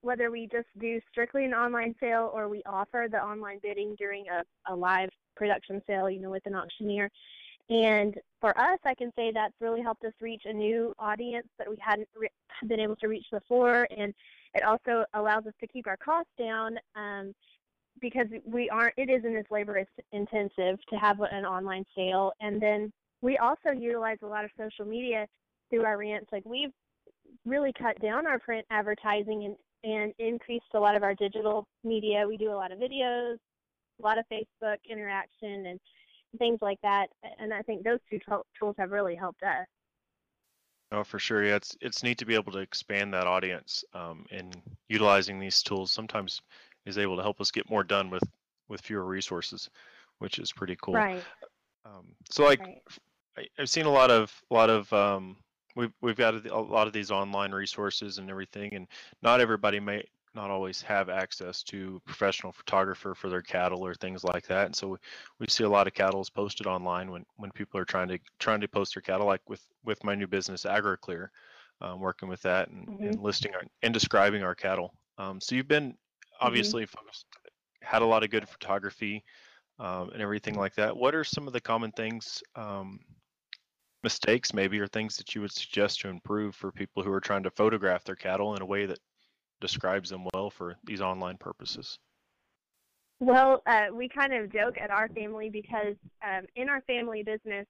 whether 0.05 0.29
we 0.29 0.47
just 0.51 0.67
do 0.79 1.01
strictly 1.09 1.45
an 1.45 1.53
online 1.53 1.95
sale 1.99 2.29
or 2.31 2.47
we 2.47 2.61
offer 2.67 3.07
the 3.09 3.17
online 3.17 3.57
bidding 3.63 3.95
during 3.97 4.25
a, 4.29 4.43
a 4.71 4.75
live 4.75 5.09
production 5.35 5.81
sale, 5.87 6.09
you 6.09 6.21
know, 6.21 6.29
with 6.29 6.45
an 6.45 6.53
auctioneer. 6.53 7.09
And 7.69 8.15
for 8.39 8.55
us, 8.57 8.77
I 8.85 8.93
can 8.93 9.11
say 9.15 9.31
that's 9.33 9.55
really 9.59 9.81
helped 9.81 10.05
us 10.05 10.13
reach 10.21 10.43
a 10.45 10.53
new 10.53 10.93
audience 10.99 11.47
that 11.57 11.67
we 11.67 11.75
hadn't 11.79 12.07
re- 12.15 12.29
been 12.67 12.79
able 12.79 12.95
to 12.97 13.07
reach 13.07 13.25
before. 13.31 13.87
And 13.97 14.13
it 14.53 14.63
also 14.63 15.05
allows 15.15 15.47
us 15.47 15.53
to 15.59 15.67
keep 15.67 15.87
our 15.87 15.97
costs 15.97 16.31
down 16.37 16.77
um, 16.95 17.33
because 17.99 18.27
we 18.45 18.69
aren't, 18.69 18.93
it 18.97 19.09
isn't 19.09 19.35
as 19.35 19.45
labor 19.49 19.83
intensive 20.11 20.77
to 20.89 20.95
have 20.97 21.19
an 21.19 21.45
online 21.45 21.85
sale. 21.95 22.31
And 22.39 22.61
then 22.61 22.93
we 23.21 23.39
also 23.39 23.71
utilize 23.71 24.19
a 24.21 24.27
lot 24.27 24.45
of 24.45 24.51
social 24.55 24.85
media 24.85 25.25
through 25.69 25.85
our 25.85 25.97
rants. 25.97 26.27
Like 26.31 26.45
we've 26.45 26.71
really 27.45 27.73
cut 27.73 27.99
down 28.01 28.25
our 28.27 28.39
print 28.39 28.65
advertising 28.69 29.45
and 29.45 29.55
and 29.83 30.13
increased 30.17 30.65
a 30.73 30.79
lot 30.79 30.95
of 30.95 31.03
our 31.03 31.13
digital 31.13 31.67
media. 31.83 32.25
We 32.27 32.37
do 32.37 32.51
a 32.51 32.55
lot 32.55 32.71
of 32.71 32.79
videos, 32.79 33.37
a 33.99 34.03
lot 34.03 34.17
of 34.17 34.25
Facebook 34.31 34.77
interaction, 34.89 35.67
and 35.67 35.79
things 36.39 36.59
like 36.61 36.79
that. 36.81 37.07
And 37.39 37.53
I 37.53 37.61
think 37.61 37.83
those 37.83 37.99
two 38.09 38.19
tools 38.59 38.75
have 38.79 38.91
really 38.91 39.15
helped 39.15 39.43
us. 39.43 39.67
Oh, 40.91 41.03
for 41.03 41.19
sure. 41.19 41.43
Yeah, 41.43 41.55
it's 41.55 41.75
it's 41.81 42.03
neat 42.03 42.17
to 42.19 42.25
be 42.25 42.35
able 42.35 42.51
to 42.53 42.59
expand 42.59 43.13
that 43.13 43.27
audience, 43.27 43.83
um, 43.93 44.25
and 44.31 44.55
utilizing 44.87 45.39
these 45.39 45.61
tools 45.61 45.91
sometimes 45.91 46.41
is 46.85 46.97
able 46.97 47.15
to 47.17 47.23
help 47.23 47.41
us 47.41 47.51
get 47.51 47.69
more 47.69 47.83
done 47.83 48.09
with 48.09 48.23
with 48.67 48.81
fewer 48.81 49.03
resources, 49.03 49.69
which 50.19 50.39
is 50.39 50.51
pretty 50.51 50.77
cool. 50.81 50.95
Right. 50.95 51.23
Um, 51.85 52.05
so, 52.29 52.43
like, 52.43 52.61
right. 52.61 52.81
I, 53.37 53.47
have 53.57 53.69
seen 53.69 53.85
a 53.85 53.91
lot 53.91 54.11
of 54.11 54.31
a 54.49 54.53
lot 54.53 54.69
of 54.69 54.91
um, 54.93 55.37
we've 55.75 55.93
we've 56.01 56.15
got 56.15 56.45
a, 56.45 56.59
lot 56.59 56.87
of 56.87 56.93
these 56.93 57.11
online 57.11 57.51
resources 57.51 58.17
and 58.17 58.29
everything, 58.29 58.73
and 58.73 58.87
not 59.21 59.41
everybody 59.41 59.79
may 59.79 60.03
not 60.35 60.49
always 60.49 60.81
have 60.81 61.09
access 61.09 61.63
to 61.63 62.01
professional 62.05 62.51
photographer 62.51 63.15
for 63.15 63.29
their 63.29 63.41
cattle 63.41 63.85
or 63.85 63.95
things 63.95 64.23
like 64.23 64.45
that. 64.47 64.65
And 64.65 64.75
so 64.75 64.89
we, 64.89 64.97
we 65.39 65.47
see 65.47 65.63
a 65.63 65.69
lot 65.69 65.87
of 65.87 65.93
cattle 65.93 66.25
posted 66.35 66.67
online 66.67 67.09
when, 67.09 67.25
when 67.37 67.51
people 67.51 67.79
are 67.79 67.85
trying 67.85 68.09
to 68.09 68.19
trying 68.39 68.59
to 68.61 68.67
post 68.67 68.95
their 68.95 69.01
cattle, 69.01 69.25
like 69.25 69.41
with 69.47 69.65
with 69.83 70.03
my 70.03 70.15
new 70.15 70.27
business 70.27 70.63
AgriClear, 70.63 71.29
um, 71.81 71.99
working 71.99 72.29
with 72.29 72.41
that 72.41 72.69
and, 72.69 72.87
mm-hmm. 72.87 73.03
and 73.07 73.21
listing 73.21 73.53
our, 73.55 73.63
and 73.81 73.93
describing 73.93 74.43
our 74.43 74.55
cattle. 74.55 74.93
Um, 75.17 75.39
so 75.39 75.55
you've 75.55 75.67
been 75.67 75.91
mm-hmm. 75.91 76.45
obviously 76.45 76.83
mm-hmm. 76.83 76.97
focused, 76.97 77.25
had 77.81 78.01
a 78.01 78.05
lot 78.05 78.23
of 78.23 78.29
good 78.29 78.47
photography 78.47 79.23
um, 79.79 80.09
and 80.11 80.21
everything 80.21 80.55
like 80.55 80.75
that. 80.75 80.95
What 80.95 81.15
are 81.15 81.23
some 81.23 81.47
of 81.47 81.53
the 81.53 81.61
common 81.61 81.91
things 81.91 82.43
um, 82.55 82.99
mistakes 84.05 84.53
maybe 84.53 84.79
or 84.79 84.85
things 84.85 85.17
that 85.17 85.33
you 85.33 85.41
would 85.41 85.51
suggest 85.51 85.99
to 85.99 86.07
improve 86.07 86.53
for 86.55 86.71
people 86.71 87.01
who 87.01 87.11
are 87.11 87.19
trying 87.19 87.41
to 87.41 87.49
photograph 87.49 88.03
their 88.03 88.15
cattle 88.15 88.55
in 88.55 88.61
a 88.61 88.65
way 88.65 88.85
that 88.85 88.99
describes 89.59 90.11
them 90.11 90.27
well 90.31 90.51
for 90.51 90.75
these 90.83 91.01
online 91.01 91.37
purposes? 91.37 91.97
Well, 93.19 93.63
uh, 93.65 93.87
we 93.91 94.07
kind 94.07 94.31
of 94.31 94.53
joke 94.53 94.75
at 94.79 94.91
our 94.91 95.09
family 95.09 95.49
because 95.49 95.95
um, 96.23 96.45
in 96.55 96.69
our 96.69 96.81
family 96.81 97.23
business, 97.23 97.65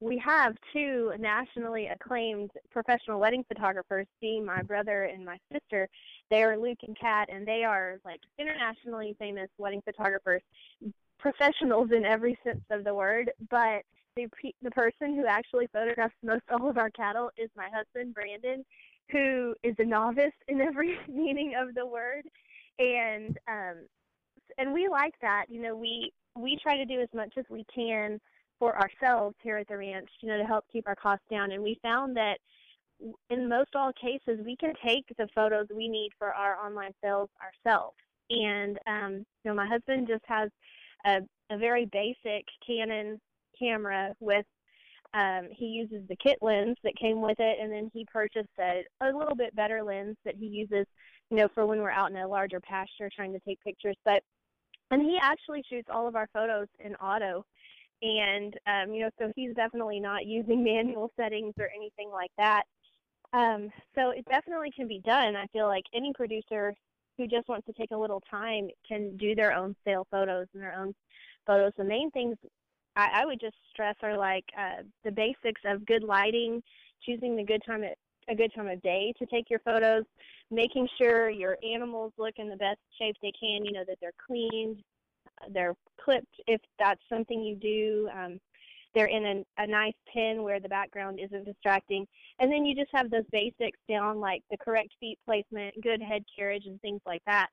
we 0.00 0.18
have 0.18 0.56
two 0.72 1.12
nationally 1.20 1.86
acclaimed 1.86 2.50
professional 2.70 3.20
wedding 3.20 3.44
photographers, 3.46 4.08
Steve, 4.18 4.42
my 4.42 4.62
brother, 4.62 5.04
and 5.04 5.24
my 5.24 5.38
sister. 5.52 5.88
They 6.30 6.42
are 6.42 6.58
Luke 6.58 6.78
and 6.82 6.98
Kat, 6.98 7.28
and 7.30 7.46
they 7.46 7.62
are 7.62 8.00
like 8.04 8.20
internationally 8.40 9.14
famous 9.20 9.48
wedding 9.56 9.82
photographers, 9.84 10.42
professionals 11.20 11.92
in 11.92 12.04
every 12.04 12.36
sense 12.42 12.64
of 12.70 12.82
the 12.82 12.92
word. 12.92 13.30
But 13.48 13.82
the 14.16 14.26
the 14.62 14.70
person 14.70 15.14
who 15.14 15.26
actually 15.26 15.68
photographs 15.72 16.14
most 16.22 16.42
all 16.50 16.68
of 16.68 16.78
our 16.78 16.90
cattle 16.90 17.30
is 17.36 17.50
my 17.56 17.68
husband 17.72 18.14
Brandon, 18.14 18.64
who 19.10 19.54
is 19.62 19.74
a 19.78 19.84
novice 19.84 20.32
in 20.48 20.60
every 20.60 20.96
meaning 21.08 21.54
of 21.58 21.74
the 21.74 21.86
word, 21.86 22.24
and 22.78 23.38
um, 23.48 23.76
and 24.58 24.72
we 24.72 24.88
like 24.88 25.14
that. 25.20 25.46
You 25.48 25.62
know, 25.62 25.76
we 25.76 26.12
we 26.36 26.58
try 26.62 26.76
to 26.76 26.84
do 26.84 27.00
as 27.00 27.08
much 27.14 27.34
as 27.36 27.44
we 27.48 27.64
can 27.72 28.20
for 28.58 28.78
ourselves 28.78 29.36
here 29.42 29.58
at 29.58 29.68
the 29.68 29.76
ranch, 29.76 30.08
you 30.22 30.28
know, 30.28 30.38
to 30.38 30.44
help 30.44 30.64
keep 30.72 30.88
our 30.88 30.96
costs 30.96 31.26
down. 31.30 31.52
And 31.52 31.62
we 31.62 31.78
found 31.82 32.16
that 32.16 32.38
in 33.28 33.48
most 33.48 33.74
all 33.74 33.92
cases, 33.92 34.40
we 34.44 34.56
can 34.56 34.72
take 34.84 35.04
the 35.18 35.28
photos 35.34 35.66
we 35.74 35.88
need 35.88 36.10
for 36.18 36.32
our 36.32 36.56
online 36.58 36.92
sales 37.02 37.28
ourselves. 37.42 37.96
And 38.30 38.78
um, 38.86 39.12
you 39.44 39.50
know, 39.50 39.54
my 39.54 39.66
husband 39.66 40.08
just 40.08 40.24
has 40.26 40.50
a, 41.04 41.20
a 41.50 41.58
very 41.58 41.86
basic 41.86 42.46
Canon 42.66 43.20
camera 43.58 44.14
with 44.20 44.46
um, 45.14 45.48
he 45.50 45.66
uses 45.66 46.06
the 46.08 46.16
kit 46.16 46.38
lens 46.42 46.76
that 46.84 46.96
came 46.96 47.22
with 47.22 47.38
it, 47.38 47.58
and 47.60 47.72
then 47.72 47.90
he 47.94 48.04
purchased 48.12 48.48
a, 48.60 48.82
a 49.00 49.16
little 49.16 49.34
bit 49.34 49.54
better 49.56 49.82
lens 49.82 50.16
that 50.24 50.34
he 50.36 50.46
uses, 50.46 50.86
you 51.30 51.36
know, 51.36 51.48
for 51.54 51.64
when 51.64 51.80
we're 51.80 51.90
out 51.90 52.10
in 52.10 52.16
a 52.16 52.28
larger 52.28 52.60
pasture 52.60 53.08
trying 53.14 53.32
to 53.32 53.40
take 53.40 53.60
pictures. 53.62 53.96
But 54.04 54.22
and 54.90 55.02
he 55.02 55.18
actually 55.20 55.64
shoots 55.68 55.88
all 55.90 56.06
of 56.06 56.16
our 56.16 56.28
photos 56.32 56.68
in 56.84 56.94
auto, 56.96 57.44
and 58.02 58.54
um, 58.66 58.92
you 58.92 59.02
know, 59.02 59.10
so 59.18 59.32
he's 59.34 59.54
definitely 59.54 60.00
not 60.00 60.26
using 60.26 60.62
manual 60.64 61.10
settings 61.16 61.54
or 61.58 61.70
anything 61.74 62.10
like 62.10 62.32
that. 62.36 62.64
Um, 63.32 63.70
so 63.94 64.10
it 64.10 64.24
definitely 64.28 64.70
can 64.70 64.86
be 64.86 65.00
done. 65.00 65.34
I 65.34 65.46
feel 65.46 65.66
like 65.66 65.84
any 65.94 66.12
producer 66.14 66.74
who 67.16 67.26
just 67.26 67.48
wants 67.48 67.66
to 67.66 67.72
take 67.72 67.90
a 67.90 67.96
little 67.96 68.22
time 68.30 68.68
can 68.86 69.16
do 69.16 69.34
their 69.34 69.52
own 69.52 69.74
sale 69.84 70.06
photos 70.10 70.46
and 70.52 70.62
their 70.62 70.74
own 70.78 70.94
photos. 71.46 71.72
The 71.76 71.84
main 71.84 72.10
things 72.10 72.36
I, 72.96 73.22
I 73.22 73.26
would 73.26 73.40
just 73.40 73.56
stress 73.70 73.96
are 74.02 74.16
like 74.16 74.44
uh, 74.58 74.82
the 75.04 75.12
basics 75.12 75.60
of 75.64 75.86
good 75.86 76.02
lighting, 76.02 76.62
choosing 77.04 77.36
the 77.36 77.44
good 77.44 77.62
time 77.66 77.84
at 77.84 77.96
a 78.28 78.34
good 78.34 78.52
time 78.54 78.68
of 78.68 78.82
day 78.82 79.12
to 79.18 79.26
take 79.26 79.48
your 79.48 79.60
photos, 79.60 80.04
making 80.50 80.88
sure 80.98 81.30
your 81.30 81.56
animals 81.62 82.12
look 82.18 82.34
in 82.38 82.48
the 82.48 82.56
best 82.56 82.80
shape 82.98 83.16
they 83.22 83.32
can. 83.38 83.64
You 83.64 83.72
know 83.72 83.84
that 83.86 83.98
they're 84.00 84.12
cleaned, 84.26 84.82
uh, 85.42 85.46
they're 85.52 85.74
clipped 86.00 86.40
if 86.46 86.60
that's 86.78 87.02
something 87.08 87.42
you 87.42 87.56
do. 87.56 88.08
Um, 88.12 88.40
they're 88.94 89.06
in 89.06 89.26
a, 89.26 89.62
a 89.62 89.66
nice 89.66 89.94
pen 90.10 90.42
where 90.42 90.58
the 90.58 90.70
background 90.70 91.20
isn't 91.22 91.44
distracting. 91.44 92.06
And 92.38 92.50
then 92.50 92.64
you 92.64 92.74
just 92.74 92.90
have 92.94 93.10
those 93.10 93.26
basics 93.30 93.78
down, 93.88 94.20
like 94.20 94.42
the 94.50 94.56
correct 94.56 94.94
feet 94.98 95.18
placement, 95.26 95.74
good 95.82 96.00
head 96.00 96.24
carriage, 96.34 96.64
and 96.64 96.80
things 96.80 97.02
like 97.04 97.22
that. 97.26 97.48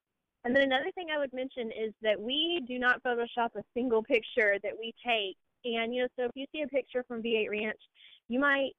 And 0.45 0.55
then 0.55 0.63
another 0.63 0.91
thing 0.93 1.07
I 1.13 1.19
would 1.19 1.33
mention 1.33 1.71
is 1.71 1.93
that 2.01 2.19
we 2.19 2.63
do 2.67 2.77
not 2.77 3.01
Photoshop 3.03 3.55
a 3.55 3.63
single 3.73 4.03
picture 4.03 4.57
that 4.63 4.73
we 4.77 4.93
take. 5.05 5.37
And, 5.65 5.95
you 5.95 6.01
know, 6.01 6.07
so 6.17 6.25
if 6.25 6.31
you 6.35 6.45
see 6.51 6.61
a 6.61 6.67
picture 6.67 7.03
from 7.07 7.23
V8 7.23 7.49
Ranch, 7.49 7.79
you 8.27 8.39
might 8.39 8.73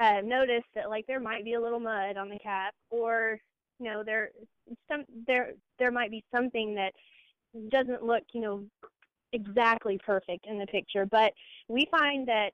uh, 0.00 0.20
notice 0.24 0.64
that, 0.74 0.90
like, 0.90 1.06
there 1.06 1.20
might 1.20 1.44
be 1.44 1.54
a 1.54 1.60
little 1.60 1.78
mud 1.78 2.16
on 2.16 2.28
the 2.28 2.38
cap 2.38 2.74
or, 2.90 3.38
you 3.78 3.86
know, 3.86 4.02
there, 4.02 4.30
some, 4.90 5.04
there, 5.26 5.52
there 5.78 5.92
might 5.92 6.10
be 6.10 6.24
something 6.34 6.74
that 6.74 6.92
doesn't 7.70 8.02
look, 8.02 8.24
you 8.32 8.40
know, 8.40 8.64
exactly 9.32 9.98
perfect 10.04 10.46
in 10.46 10.58
the 10.58 10.66
picture. 10.66 11.06
But 11.06 11.32
we 11.68 11.86
find 11.90 12.26
that 12.26 12.50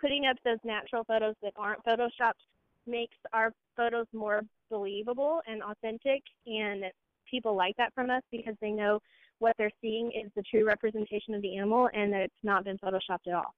putting 0.00 0.26
up 0.26 0.36
those 0.44 0.58
natural 0.64 1.04
photos 1.04 1.34
that 1.42 1.52
aren't 1.56 1.84
photoshopped 1.84 2.42
makes 2.86 3.16
our 3.32 3.52
photos 3.76 4.06
more 4.12 4.42
believable 4.70 5.40
and 5.46 5.62
authentic, 5.62 6.22
and 6.46 6.84
people 7.30 7.54
like 7.54 7.76
that 7.76 7.94
from 7.94 8.10
us 8.10 8.22
because 8.30 8.54
they 8.60 8.70
know 8.70 9.00
what 9.38 9.54
they're 9.58 9.70
seeing 9.80 10.10
is 10.12 10.30
the 10.36 10.42
true 10.42 10.66
representation 10.66 11.34
of 11.34 11.42
the 11.42 11.56
animal 11.56 11.88
and 11.94 12.12
that 12.12 12.22
it's 12.22 12.34
not 12.42 12.64
been 12.64 12.78
photoshopped 12.78 13.26
at 13.26 13.34
all. 13.34 13.54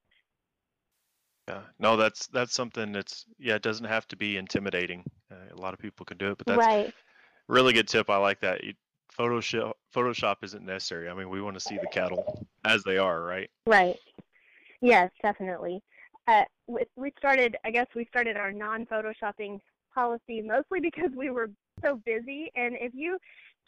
Yeah, 1.49 1.61
no, 1.77 1.97
that's 1.97 2.27
that's 2.27 2.53
something 2.53 2.93
that's 2.93 3.25
yeah, 3.37 3.55
it 3.55 3.61
doesn't 3.61 3.85
have 3.85 4.07
to 4.09 4.15
be 4.15 4.37
intimidating. 4.37 5.03
Uh, 5.29 5.53
a 5.53 5.59
lot 5.59 5.73
of 5.73 5.79
people 5.79 6.05
can 6.05 6.17
do 6.17 6.31
it, 6.31 6.37
but 6.37 6.47
that's 6.47 6.65
right. 6.65 6.93
really 7.49 7.73
good 7.73 7.87
tip. 7.87 8.09
I 8.09 8.17
like 8.17 8.39
that. 8.41 8.63
You, 8.63 8.73
Photoshop 9.19 9.73
Photoshop 9.93 10.37
isn't 10.43 10.65
necessary. 10.65 11.09
I 11.09 11.13
mean, 11.13 11.29
we 11.29 11.41
want 11.41 11.55
to 11.55 11.59
see 11.59 11.77
the 11.77 11.87
cattle 11.87 12.47
as 12.65 12.83
they 12.83 12.97
are, 12.97 13.21
right? 13.21 13.49
Right. 13.67 13.97
Yes, 14.81 15.11
definitely. 15.21 15.81
Uh, 16.27 16.43
we 16.95 17.11
started. 17.17 17.57
I 17.65 17.71
guess 17.71 17.87
we 17.93 18.05
started 18.05 18.37
our 18.37 18.53
non-photoshopping 18.53 19.59
policy 19.93 20.41
mostly 20.41 20.79
because 20.79 21.11
we 21.15 21.29
were 21.29 21.49
so 21.83 21.99
busy. 22.05 22.51
And 22.55 22.75
if 22.79 22.93
you 22.95 23.17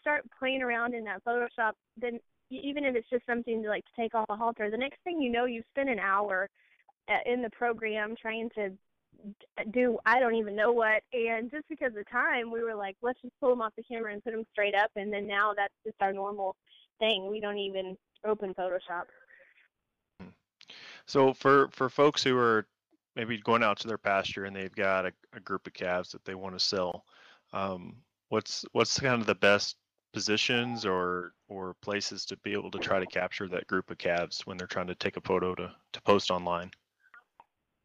start 0.05 0.24
playing 0.38 0.62
around 0.62 0.93
in 0.93 1.03
that 1.05 1.24
Photoshop, 1.24 1.71
then 1.97 2.19
even 2.51 2.85
if 2.85 2.95
it's 2.95 3.09
just 3.09 3.25
something 3.25 3.63
to 3.63 3.69
like 3.69 3.83
to 3.85 4.01
take 4.01 4.13
off 4.13 4.25
a 4.29 4.35
halter, 4.35 4.69
the 4.69 4.77
next 4.77 5.00
thing 5.03 5.19
you 5.19 5.31
know, 5.31 5.45
you 5.45 5.63
spend 5.71 5.89
an 5.89 5.97
hour 5.97 6.47
uh, 7.09 7.17
in 7.25 7.41
the 7.41 7.50
program 7.50 8.15
trying 8.21 8.50
to 8.51 8.69
do 9.71 9.97
I 10.05 10.19
don't 10.19 10.35
even 10.35 10.55
know 10.55 10.71
what. 10.71 11.01
And 11.12 11.50
just 11.50 11.67
because 11.69 11.93
of 11.97 12.07
time, 12.09 12.51
we 12.51 12.63
were 12.63 12.75
like, 12.75 12.97
let's 13.01 13.19
just 13.21 13.33
pull 13.39 13.50
them 13.50 13.62
off 13.62 13.74
the 13.75 13.83
camera 13.83 14.13
and 14.13 14.24
put 14.24 14.33
them 14.33 14.45
straight 14.51 14.75
up. 14.75 14.91
And 14.95 15.12
then 15.12 15.25
now 15.25 15.53
that's 15.55 15.74
just 15.83 15.95
our 16.01 16.13
normal 16.13 16.55
thing. 17.00 17.29
We 17.31 17.39
don't 17.39 17.57
even 17.57 17.97
open 18.24 18.53
Photoshop. 18.53 19.05
So 21.07 21.33
for 21.33 21.69
for 21.71 21.89
folks 21.89 22.24
who 22.24 22.38
are 22.38 22.67
maybe 23.15 23.39
going 23.39 23.63
out 23.63 23.79
to 23.79 23.88
their 23.88 23.97
pasture 23.97 24.45
and 24.45 24.55
they've 24.55 24.75
got 24.75 25.05
a, 25.05 25.13
a 25.33 25.39
group 25.39 25.65
of 25.65 25.74
calves 25.74 26.12
that 26.12 26.25
they 26.25 26.35
want 26.35 26.57
to 26.57 26.63
sell, 26.63 27.05
um, 27.53 27.95
what's 28.29 28.65
what's 28.74 29.00
kind 29.00 29.19
of 29.19 29.27
the 29.27 29.35
best 29.35 29.77
positions 30.15 30.86
or 30.86 31.34
or 31.50 31.75
places 31.81 32.25
to 32.25 32.38
be 32.38 32.53
able 32.53 32.72
to 32.72 32.79
try 32.79 33.00
to 33.00 33.05
capture 33.05 33.50
that 33.50 33.67
group 33.67 33.91
of 33.91 33.98
calves 33.98 34.41
when 34.45 34.55
they're 34.55 34.65
trying 34.65 34.88
to 34.88 34.95
take 34.95 35.17
a 35.17 35.22
photo 35.22 35.53
to, 35.53 35.69
to 35.91 36.01
post 36.03 36.31
online? 36.31 36.72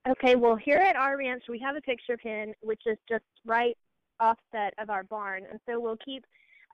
Okay, 0.08 0.36
well 0.36 0.54
here 0.54 0.78
at 0.78 0.94
our 0.94 1.18
ranch 1.18 1.42
we 1.48 1.58
have 1.58 1.74
a 1.74 1.80
picture 1.80 2.16
pin 2.16 2.54
which 2.62 2.82
is 2.86 2.96
just 3.08 3.24
right 3.44 3.76
offset 4.20 4.72
of 4.78 4.90
our 4.90 5.02
barn, 5.02 5.42
and 5.50 5.58
so 5.66 5.80
we'll 5.80 5.98
keep 6.04 6.24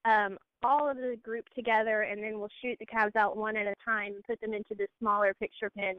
um, 0.04 0.36
all 0.62 0.90
of 0.90 0.98
the 0.98 1.16
group 1.24 1.46
together, 1.54 2.02
and 2.02 2.22
then 2.22 2.38
we'll 2.38 2.56
shoot 2.60 2.76
the 2.78 2.86
calves 2.86 3.16
out 3.16 3.36
one 3.36 3.56
at 3.56 3.66
a 3.66 3.74
time 3.82 4.12
and 4.14 4.24
put 4.24 4.38
them 4.42 4.52
into 4.52 4.74
this 4.76 4.88
smaller 5.00 5.32
picture 5.40 5.70
pin. 5.70 5.94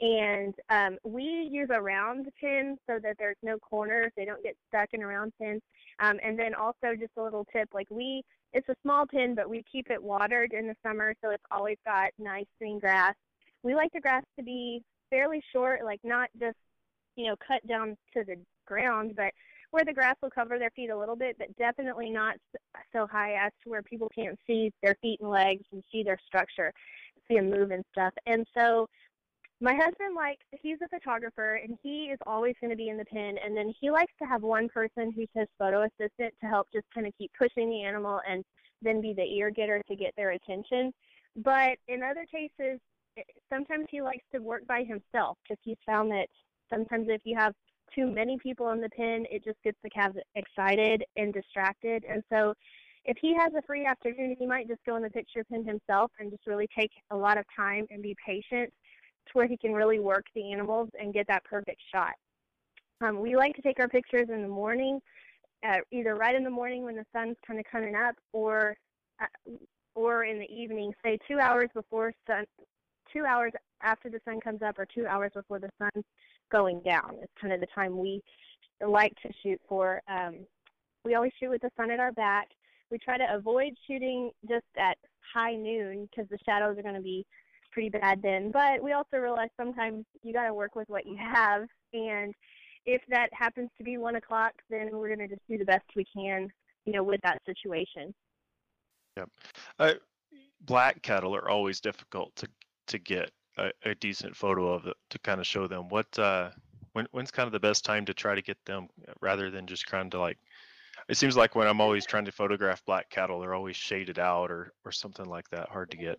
And 0.00 0.54
um, 0.68 0.98
we 1.04 1.48
use 1.50 1.68
a 1.72 1.80
round 1.80 2.26
pin 2.40 2.76
so 2.86 2.98
that 3.02 3.16
there's 3.18 3.36
no 3.42 3.58
corners; 3.58 4.12
they 4.16 4.24
don't 4.24 4.42
get 4.42 4.56
stuck 4.68 4.88
in 4.92 5.02
a 5.02 5.06
round 5.06 5.32
pin. 5.40 5.60
Um, 6.00 6.18
and 6.22 6.38
then 6.38 6.54
also 6.54 6.94
just 6.98 7.12
a 7.16 7.22
little 7.22 7.46
tip, 7.50 7.70
like 7.72 7.88
we, 7.90 8.22
it's 8.52 8.68
a 8.68 8.74
small 8.82 9.06
pin, 9.06 9.34
but 9.34 9.48
we 9.48 9.64
keep 9.70 9.90
it 9.90 10.02
watered 10.02 10.52
in 10.52 10.66
the 10.66 10.74
summer, 10.84 11.14
so 11.22 11.30
it's 11.30 11.44
always 11.50 11.78
got 11.86 12.10
nice 12.18 12.44
green 12.58 12.78
grass. 12.78 13.14
We 13.62 13.74
like 13.74 13.92
the 13.94 14.00
grass 14.00 14.22
to 14.38 14.44
be 14.44 14.82
fairly 15.08 15.42
short, 15.52 15.82
like 15.84 16.00
not 16.04 16.28
just 16.38 16.56
you 17.16 17.26
know, 17.26 17.36
cut 17.46 17.66
down 17.66 17.96
to 18.14 18.24
the 18.24 18.36
ground, 18.66 19.14
but 19.16 19.32
where 19.70 19.84
the 19.84 19.92
grass 19.92 20.16
will 20.22 20.30
cover 20.30 20.58
their 20.58 20.70
feet 20.70 20.90
a 20.90 20.98
little 20.98 21.16
bit, 21.16 21.36
but 21.38 21.54
definitely 21.56 22.10
not 22.10 22.36
so 22.92 23.06
high 23.06 23.34
as 23.34 23.52
to 23.64 23.70
where 23.70 23.82
people 23.82 24.10
can't 24.14 24.38
see 24.46 24.70
their 24.82 24.96
feet 25.02 25.20
and 25.20 25.30
legs 25.30 25.64
and 25.72 25.82
see 25.90 26.02
their 26.02 26.18
structure, 26.26 26.72
see 27.26 27.34
them 27.34 27.50
move 27.50 27.70
and 27.72 27.84
stuff. 27.90 28.12
And 28.26 28.46
so 28.56 28.86
my 29.60 29.74
husband 29.74 30.14
likes, 30.14 30.44
he's 30.62 30.78
a 30.84 30.88
photographer 30.88 31.54
and 31.56 31.78
he 31.82 32.06
is 32.06 32.18
always 32.26 32.54
going 32.60 32.70
to 32.70 32.76
be 32.76 32.88
in 32.88 32.98
the 32.98 33.04
pen. 33.06 33.36
And 33.44 33.56
then 33.56 33.72
he 33.80 33.90
likes 33.90 34.12
to 34.20 34.26
have 34.26 34.42
one 34.42 34.68
person 34.68 35.12
who's 35.12 35.28
his 35.34 35.48
photo 35.58 35.82
assistant 35.84 36.34
to 36.40 36.46
help 36.46 36.68
just 36.72 36.86
kind 36.94 37.06
of 37.06 37.12
keep 37.16 37.30
pushing 37.38 37.70
the 37.70 37.82
animal 37.82 38.20
and 38.28 38.44
then 38.82 39.00
be 39.00 39.14
the 39.14 39.24
ear 39.24 39.50
getter 39.50 39.82
to 39.88 39.96
get 39.96 40.12
their 40.16 40.32
attention. 40.32 40.92
But 41.36 41.78
in 41.88 42.02
other 42.02 42.26
cases, 42.30 42.80
eh, 43.16 43.22
sometimes 43.50 43.86
he 43.90 44.02
likes 44.02 44.24
to 44.34 44.40
work 44.40 44.66
by 44.66 44.84
himself 44.84 45.38
because 45.42 45.58
he's 45.64 45.78
found 45.86 46.10
that 46.12 46.28
Sometimes 46.70 47.06
if 47.08 47.22
you 47.24 47.36
have 47.36 47.54
too 47.94 48.06
many 48.06 48.38
people 48.38 48.70
in 48.70 48.80
the 48.80 48.90
pen, 48.90 49.24
it 49.30 49.44
just 49.44 49.62
gets 49.62 49.78
the 49.82 49.90
calves 49.90 50.16
excited 50.34 51.04
and 51.16 51.32
distracted. 51.32 52.04
And 52.08 52.22
so 52.30 52.54
if 53.04 53.16
he 53.20 53.34
has 53.34 53.52
a 53.56 53.62
free 53.62 53.86
afternoon, 53.86 54.36
he 54.38 54.46
might 54.46 54.68
just 54.68 54.84
go 54.84 54.96
in 54.96 55.02
the 55.02 55.10
picture 55.10 55.44
pen 55.44 55.64
himself 55.64 56.10
and 56.18 56.30
just 56.30 56.46
really 56.46 56.68
take 56.76 56.90
a 57.10 57.16
lot 57.16 57.38
of 57.38 57.44
time 57.54 57.86
and 57.90 58.02
be 58.02 58.16
patient 58.24 58.72
to 59.26 59.32
where 59.32 59.46
he 59.46 59.56
can 59.56 59.72
really 59.72 59.98
work 59.98 60.24
the 60.34 60.52
animals 60.52 60.88
and 61.00 61.14
get 61.14 61.26
that 61.28 61.44
perfect 61.44 61.80
shot. 61.92 62.14
Um, 63.00 63.20
we 63.20 63.36
like 63.36 63.54
to 63.56 63.62
take 63.62 63.78
our 63.78 63.88
pictures 63.88 64.28
in 64.30 64.42
the 64.42 64.48
morning, 64.48 65.00
uh, 65.66 65.78
either 65.92 66.14
right 66.14 66.34
in 66.34 66.44
the 66.44 66.50
morning 66.50 66.84
when 66.84 66.96
the 66.96 67.04
sun's 67.12 67.36
kind 67.46 67.58
of 67.60 67.66
coming 67.70 67.94
up, 67.94 68.14
or 68.32 68.76
uh, 69.20 69.50
or 69.94 70.24
in 70.24 70.38
the 70.38 70.50
evening, 70.50 70.92
say 71.04 71.18
two 71.28 71.38
hours 71.38 71.68
before 71.74 72.12
sun, 72.26 72.44
two 73.12 73.24
hours 73.24 73.52
after 73.82 74.08
the 74.08 74.20
sun 74.24 74.40
comes 74.40 74.62
up, 74.62 74.78
or 74.78 74.86
two 74.86 75.06
hours 75.06 75.32
before 75.34 75.58
the 75.58 75.70
sun's 75.78 76.04
going 76.50 76.80
down. 76.80 77.16
It's 77.20 77.32
kind 77.40 77.52
of 77.52 77.60
the 77.60 77.66
time 77.74 77.98
we 77.98 78.22
like 78.86 79.14
to 79.22 79.28
shoot 79.42 79.60
for. 79.68 80.02
Um, 80.08 80.46
we 81.04 81.14
always 81.14 81.32
shoot 81.38 81.50
with 81.50 81.62
the 81.62 81.70
sun 81.76 81.90
at 81.90 82.00
our 82.00 82.12
back. 82.12 82.48
We 82.90 82.98
try 82.98 83.18
to 83.18 83.34
avoid 83.34 83.72
shooting 83.86 84.30
just 84.48 84.66
at 84.78 84.96
high 85.34 85.54
noon 85.54 86.08
because 86.10 86.28
the 86.30 86.38
shadows 86.44 86.78
are 86.78 86.82
going 86.82 86.94
to 86.94 87.00
be 87.00 87.26
pretty 87.76 87.90
bad 87.90 88.22
then. 88.22 88.50
But 88.50 88.82
we 88.82 88.92
also 88.92 89.18
realize 89.18 89.50
sometimes 89.54 90.06
you 90.22 90.32
got 90.32 90.46
to 90.46 90.54
work 90.54 90.74
with 90.74 90.88
what 90.88 91.04
you 91.04 91.14
have. 91.14 91.68
And 91.92 92.34
if 92.86 93.02
that 93.10 93.28
happens 93.34 93.68
to 93.76 93.84
be 93.84 93.98
one 93.98 94.16
o'clock, 94.16 94.54
then 94.70 94.88
we're 94.92 95.14
going 95.14 95.28
to 95.28 95.28
just 95.28 95.46
do 95.46 95.58
the 95.58 95.64
best 95.66 95.84
we 95.94 96.06
can, 96.06 96.48
you 96.86 96.94
know, 96.94 97.02
with 97.02 97.20
that 97.22 97.42
situation. 97.44 98.14
Yep. 99.18 99.28
Uh, 99.78 99.92
black 100.62 101.02
cattle 101.02 101.36
are 101.36 101.50
always 101.50 101.80
difficult 101.80 102.34
to 102.36 102.48
to 102.86 102.98
get 102.98 103.30
a, 103.58 103.70
a 103.84 103.94
decent 103.96 104.34
photo 104.34 104.72
of 104.72 104.84
to 105.10 105.18
kind 105.18 105.38
of 105.40 105.46
show 105.46 105.66
them 105.66 105.88
what 105.90 106.18
uh, 106.18 106.48
when 106.94 107.06
when's 107.10 107.30
kind 107.30 107.46
of 107.46 107.52
the 107.52 107.60
best 107.60 107.84
time 107.84 108.06
to 108.06 108.14
try 108.14 108.34
to 108.34 108.42
get 108.42 108.56
them 108.64 108.88
uh, 109.06 109.12
rather 109.20 109.50
than 109.50 109.66
just 109.66 109.82
trying 109.82 110.08
to 110.08 110.18
like 110.18 110.38
it 111.08 111.16
seems 111.18 111.36
like 111.36 111.54
when 111.54 111.68
I'm 111.68 111.80
always 111.80 112.06
trying 112.06 112.24
to 112.24 112.32
photograph 112.32 112.84
black 112.86 113.10
cattle, 113.10 113.38
they're 113.38 113.54
always 113.54 113.76
shaded 113.76 114.18
out 114.18 114.50
or, 114.50 114.72
or 114.84 114.92
something 114.92 115.26
like 115.26 115.48
that, 115.50 115.68
hard 115.68 115.90
to 115.90 115.96
get. 115.96 116.18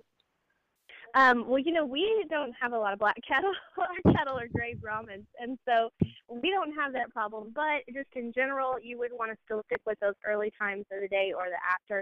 Um, 1.18 1.48
well, 1.48 1.58
you 1.58 1.72
know, 1.72 1.84
we 1.84 2.26
don't 2.30 2.54
have 2.62 2.74
a 2.74 2.78
lot 2.78 2.94
of 2.94 3.00
black 3.00 3.18
cattle. 3.28 3.52
Our 3.76 4.14
cattle 4.14 4.38
are 4.38 4.48
gray 4.48 4.76
Brahmans, 4.76 5.26
and 5.40 5.58
so 5.68 5.90
we 6.30 6.52
don't 6.52 6.72
have 6.76 6.94
that 6.94 7.12
problem. 7.12 7.52
But 7.56 7.82
just 7.92 8.10
in 8.16 8.32
general, 8.32 8.76
you 8.80 9.00
would 9.00 9.10
want 9.12 9.32
to 9.32 9.38
still 9.44 9.64
stick 9.66 9.82
with 9.88 10.00
those 10.00 10.14
early 10.24 10.52
times 10.62 10.86
of 10.92 11.02
the 11.02 11.08
day 11.08 11.34
or 11.36 11.46
the 11.50 11.96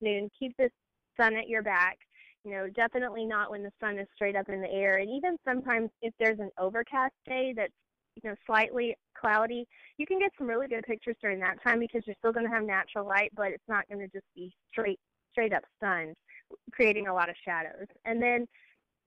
afternoon. 0.00 0.30
Keep 0.38 0.56
the 0.56 0.70
sun 1.18 1.36
at 1.36 1.48
your 1.48 1.62
back. 1.62 1.98
You 2.44 2.52
know, 2.52 2.68
definitely 2.70 3.26
not 3.26 3.50
when 3.50 3.62
the 3.62 3.72
sun 3.78 3.98
is 3.98 4.08
straight 4.14 4.36
up 4.36 4.48
in 4.48 4.62
the 4.62 4.72
air. 4.72 4.96
And 4.98 5.10
even 5.10 5.36
sometimes 5.46 5.90
if 6.00 6.14
there's 6.18 6.40
an 6.40 6.50
overcast 6.58 7.12
day 7.28 7.52
that's, 7.54 7.74
you 8.22 8.30
know, 8.30 8.34
slightly 8.46 8.96
cloudy, 9.14 9.66
you 9.98 10.06
can 10.06 10.18
get 10.18 10.32
some 10.38 10.46
really 10.46 10.66
good 10.66 10.84
pictures 10.84 11.16
during 11.20 11.40
that 11.40 11.62
time 11.62 11.78
because 11.78 12.02
you're 12.06 12.16
still 12.18 12.32
going 12.32 12.46
to 12.46 12.52
have 12.52 12.64
natural 12.64 13.06
light, 13.06 13.32
but 13.36 13.52
it's 13.52 13.68
not 13.68 13.86
going 13.88 14.00
to 14.00 14.08
just 14.08 14.26
be 14.34 14.50
straight 14.72 14.98
straight 15.32 15.52
up 15.52 15.64
sun, 15.80 16.14
creating 16.72 17.06
a 17.08 17.14
lot 17.14 17.28
of 17.28 17.36
shadows. 17.44 17.86
And 18.04 18.22
then, 18.22 18.46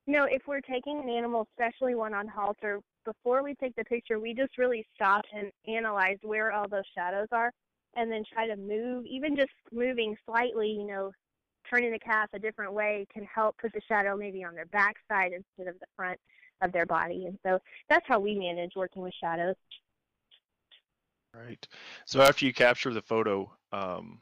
you 0.06 0.14
know, 0.14 0.25
if 0.25 0.44
we're 0.48 0.62
taking 0.62 1.00
an 1.00 1.10
animal, 1.10 1.48
especially 1.52 1.96
one 1.96 2.14
on 2.14 2.28
halter, 2.28 2.80
before 3.06 3.44
we 3.44 3.56
take 3.56 3.75
the 3.75 3.84
picture, 3.84 4.20
we 4.20 4.34
just 4.34 4.58
really 4.58 4.86
stop 4.96 5.24
and 5.34 5.52
analyze 5.68 6.18
where 6.24 6.52
all 6.52 6.68
those 6.68 6.84
shadows 6.96 7.28
are 7.32 7.52
and 7.96 8.12
then 8.12 8.24
try 8.32 8.48
to 8.48 8.56
move, 8.56 9.06
even 9.06 9.36
just 9.36 9.52
moving 9.72 10.16
slightly, 10.25 10.70
you 10.70 10.86
know, 10.86 11.12
turning 11.70 11.92
the 11.92 12.00
calf 12.00 12.30
a 12.34 12.40
different 12.40 12.74
way 12.74 13.08
can 13.14 13.25
help 13.25 13.58
put 13.58 13.74
the 13.74 13.82
shadow 13.88 14.16
maybe 14.16 14.44
on 14.44 14.54
their 14.54 14.68
backside 14.68 15.32
instead 15.34 15.68
of 15.68 15.80
the 15.80 15.88
front 15.96 16.20
of 16.62 16.72
their 16.72 16.86
body. 16.86 17.25
And 17.25 17.38
so 17.44 17.60
that's 17.90 18.06
how 18.08 18.20
we 18.20 18.38
manage 18.38 18.72
working 18.75 19.02
with 19.02 19.14
shadows. 19.20 19.56
Right. 21.34 21.68
So 22.06 22.22
after 22.22 22.46
you 22.46 22.54
capture 22.54 22.94
the 22.94 23.02
photo, 23.02 23.52
um, 23.72 24.20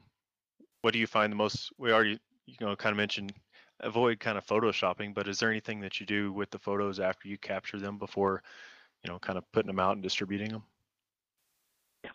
what 0.82 0.94
do 0.94 1.00
you 1.00 1.08
find 1.08 1.32
the 1.32 1.38
most? 1.38 1.72
We 1.78 1.92
already, 1.92 2.20
you 2.46 2.56
know, 2.62 2.76
kind 2.76 2.92
of 2.92 2.98
mentioned 2.98 3.34
avoid 3.80 4.20
kind 4.20 4.38
of 4.38 4.46
photoshopping, 4.46 5.14
but 5.14 5.28
is 5.28 5.40
there 5.40 5.50
anything 5.50 5.80
that 5.82 6.00
you 6.00 6.06
do 6.06 6.32
with 6.32 6.50
the 6.52 6.60
photos 6.60 7.00
after 7.00 7.28
you 7.28 7.38
capture 7.38 7.80
them 7.80 7.98
before, 7.98 8.42
you 9.04 9.12
know, 9.12 9.20
kind 9.20 9.38
of 9.38 9.50
putting 9.52 9.68
them 9.68 9.80
out 9.80 9.94
and 9.94 10.04
distributing 10.04 10.50
them? 10.50 10.64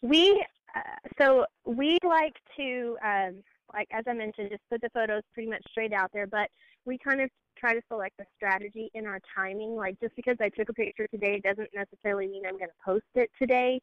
We 0.02 0.44
uh, 0.74 0.80
so 1.18 1.46
we 1.64 1.98
like 2.04 2.36
to 2.56 2.96
um, 3.04 3.42
like 3.72 3.88
as 3.90 4.04
I 4.06 4.12
mentioned, 4.12 4.50
just 4.50 4.62
put 4.70 4.80
the 4.80 4.90
photos 4.90 5.22
pretty 5.32 5.48
much 5.48 5.62
straight 5.70 5.92
out 5.92 6.10
there. 6.12 6.26
But 6.26 6.48
we 6.84 6.98
kind 6.98 7.20
of 7.20 7.30
try 7.58 7.74
to 7.74 7.80
select 7.88 8.14
a 8.20 8.24
strategy 8.36 8.90
in 8.94 9.06
our 9.06 9.20
timing. 9.34 9.74
Like 9.74 9.98
just 10.00 10.14
because 10.16 10.36
I 10.40 10.48
took 10.48 10.68
a 10.68 10.72
picture 10.72 11.06
today 11.08 11.40
doesn't 11.40 11.70
necessarily 11.74 12.28
mean 12.28 12.46
I'm 12.46 12.56
going 12.56 12.68
to 12.68 12.84
post 12.84 13.04
it 13.14 13.30
today. 13.38 13.80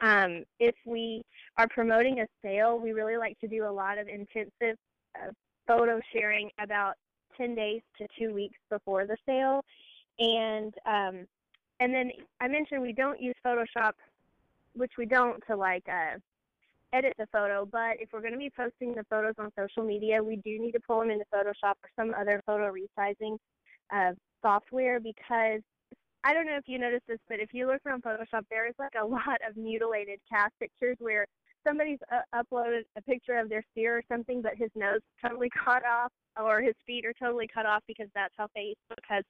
Um, 0.00 0.44
if 0.58 0.74
we 0.86 1.22
are 1.56 1.68
promoting 1.68 2.20
a 2.20 2.26
sale, 2.42 2.78
we 2.78 2.92
really 2.92 3.16
like 3.16 3.38
to 3.40 3.48
do 3.48 3.66
a 3.66 3.70
lot 3.70 3.98
of 3.98 4.08
intensive 4.08 4.76
uh, 5.20 5.30
photo 5.68 6.00
sharing 6.12 6.50
about 6.58 6.94
10 7.36 7.54
days 7.54 7.82
to 7.98 8.06
two 8.18 8.34
weeks 8.34 8.58
before 8.68 9.06
the 9.06 9.16
sale. 9.24 9.64
And 10.18 10.74
um, 10.84 11.26
and 11.80 11.94
then 11.94 12.10
I 12.40 12.48
mentioned 12.48 12.82
we 12.82 12.92
don't 12.92 13.20
use 13.20 13.36
Photoshop, 13.46 13.92
which 14.74 14.92
we 14.98 15.06
don't 15.06 15.40
to 15.46 15.54
like 15.54 15.84
uh, 15.88 16.18
edit 16.92 17.12
the 17.18 17.26
photo. 17.32 17.68
But 17.70 18.00
if 18.00 18.08
we're 18.12 18.20
going 18.20 18.32
to 18.32 18.38
be 18.38 18.50
posting 18.50 18.94
the 18.94 19.04
photos 19.08 19.34
on 19.38 19.52
social 19.56 19.84
media, 19.84 20.22
we 20.22 20.36
do 20.36 20.58
need 20.58 20.72
to 20.72 20.80
pull 20.80 20.98
them 20.98 21.10
into 21.10 21.24
Photoshop 21.32 21.74
or 21.82 21.90
some 21.94 22.14
other 22.18 22.42
photo 22.46 22.72
resizing 22.72 23.36
uh, 23.94 24.12
software 24.42 24.98
because 24.98 25.60
I 26.24 26.34
don't 26.34 26.46
know 26.46 26.56
if 26.56 26.66
you 26.66 26.78
noticed 26.78 27.06
this, 27.06 27.20
but 27.28 27.38
if 27.38 27.54
you 27.54 27.68
look 27.68 27.80
around 27.86 28.02
Photoshop, 28.02 28.42
there 28.50 28.66
is 28.66 28.74
like 28.78 28.94
a 29.00 29.06
lot 29.06 29.38
of 29.48 29.56
mutilated 29.56 30.18
cast 30.28 30.52
pictures 30.58 30.96
where 30.98 31.26
somebody's 31.68 31.98
uh, 32.10 32.42
uploaded 32.42 32.82
a 32.96 33.02
picture 33.02 33.38
of 33.38 33.48
their 33.48 33.64
steer 33.72 33.98
or 33.98 34.02
something, 34.08 34.40
but 34.42 34.56
his 34.56 34.70
nose 34.74 35.00
totally 35.22 35.50
cut 35.64 35.84
off 35.84 36.12
or 36.42 36.60
his 36.62 36.74
feet 36.86 37.04
are 37.04 37.12
totally 37.12 37.48
cut 37.52 37.66
off 37.66 37.82
because 37.86 38.08
that's 38.14 38.34
how 38.36 38.48
Facebook 38.56 39.02
has 39.08 39.24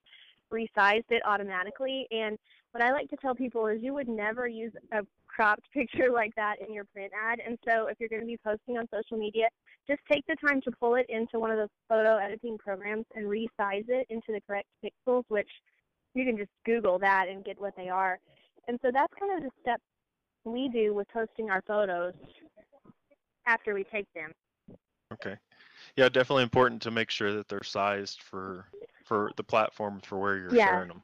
resized 0.52 1.10
it 1.10 1.22
automatically. 1.26 2.06
And 2.10 2.38
what 2.72 2.82
I 2.82 2.92
like 2.92 3.08
to 3.10 3.16
tell 3.16 3.34
people 3.34 3.66
is 3.66 3.82
you 3.82 3.94
would 3.94 4.08
never 4.08 4.46
use 4.46 4.72
a 4.92 5.00
cropped 5.26 5.70
picture 5.74 6.10
like 6.12 6.34
that 6.36 6.56
in 6.66 6.72
your 6.72 6.84
print 6.84 7.12
ad. 7.12 7.40
And 7.44 7.58
so 7.66 7.86
if 7.86 7.98
you're 7.98 8.08
going 8.08 8.22
to 8.22 8.26
be 8.26 8.38
posting 8.44 8.78
on 8.78 8.88
social 8.92 9.18
media, 9.18 9.48
just 9.86 10.00
take 10.10 10.24
the 10.26 10.36
time 10.36 10.60
to 10.62 10.70
pull 10.70 10.94
it 10.96 11.06
into 11.08 11.38
one 11.38 11.50
of 11.50 11.56
those 11.56 11.68
photo 11.88 12.16
editing 12.16 12.58
programs 12.58 13.06
and 13.14 13.26
resize 13.26 13.88
it 13.88 14.06
into 14.10 14.32
the 14.32 14.40
correct 14.46 14.68
pixels, 14.84 15.24
which 15.28 15.48
you 16.14 16.24
can 16.24 16.36
just 16.36 16.50
Google 16.64 16.98
that 16.98 17.26
and 17.28 17.44
get 17.44 17.60
what 17.60 17.74
they 17.76 17.88
are. 17.88 18.18
And 18.66 18.78
so 18.82 18.90
that's 18.92 19.12
kind 19.18 19.38
of 19.38 19.44
the 19.44 19.50
step 19.62 19.80
we 20.44 20.68
do 20.68 20.94
with 20.94 21.08
posting 21.08 21.50
our 21.50 21.62
photos 21.66 22.14
after 23.46 23.74
we 23.74 23.84
take 23.84 24.06
them. 24.14 24.32
Okay. 25.12 25.36
Yeah, 25.96 26.08
definitely 26.08 26.42
important 26.42 26.82
to 26.82 26.90
make 26.90 27.10
sure 27.10 27.32
that 27.32 27.48
they're 27.48 27.62
sized 27.62 28.22
for 28.22 28.66
for 29.04 29.30
the 29.36 29.44
platform 29.44 30.00
for 30.00 30.18
where 30.18 30.36
you're 30.36 30.54
Yeah. 30.54 30.66
sharing 30.66 30.88
them, 30.88 31.02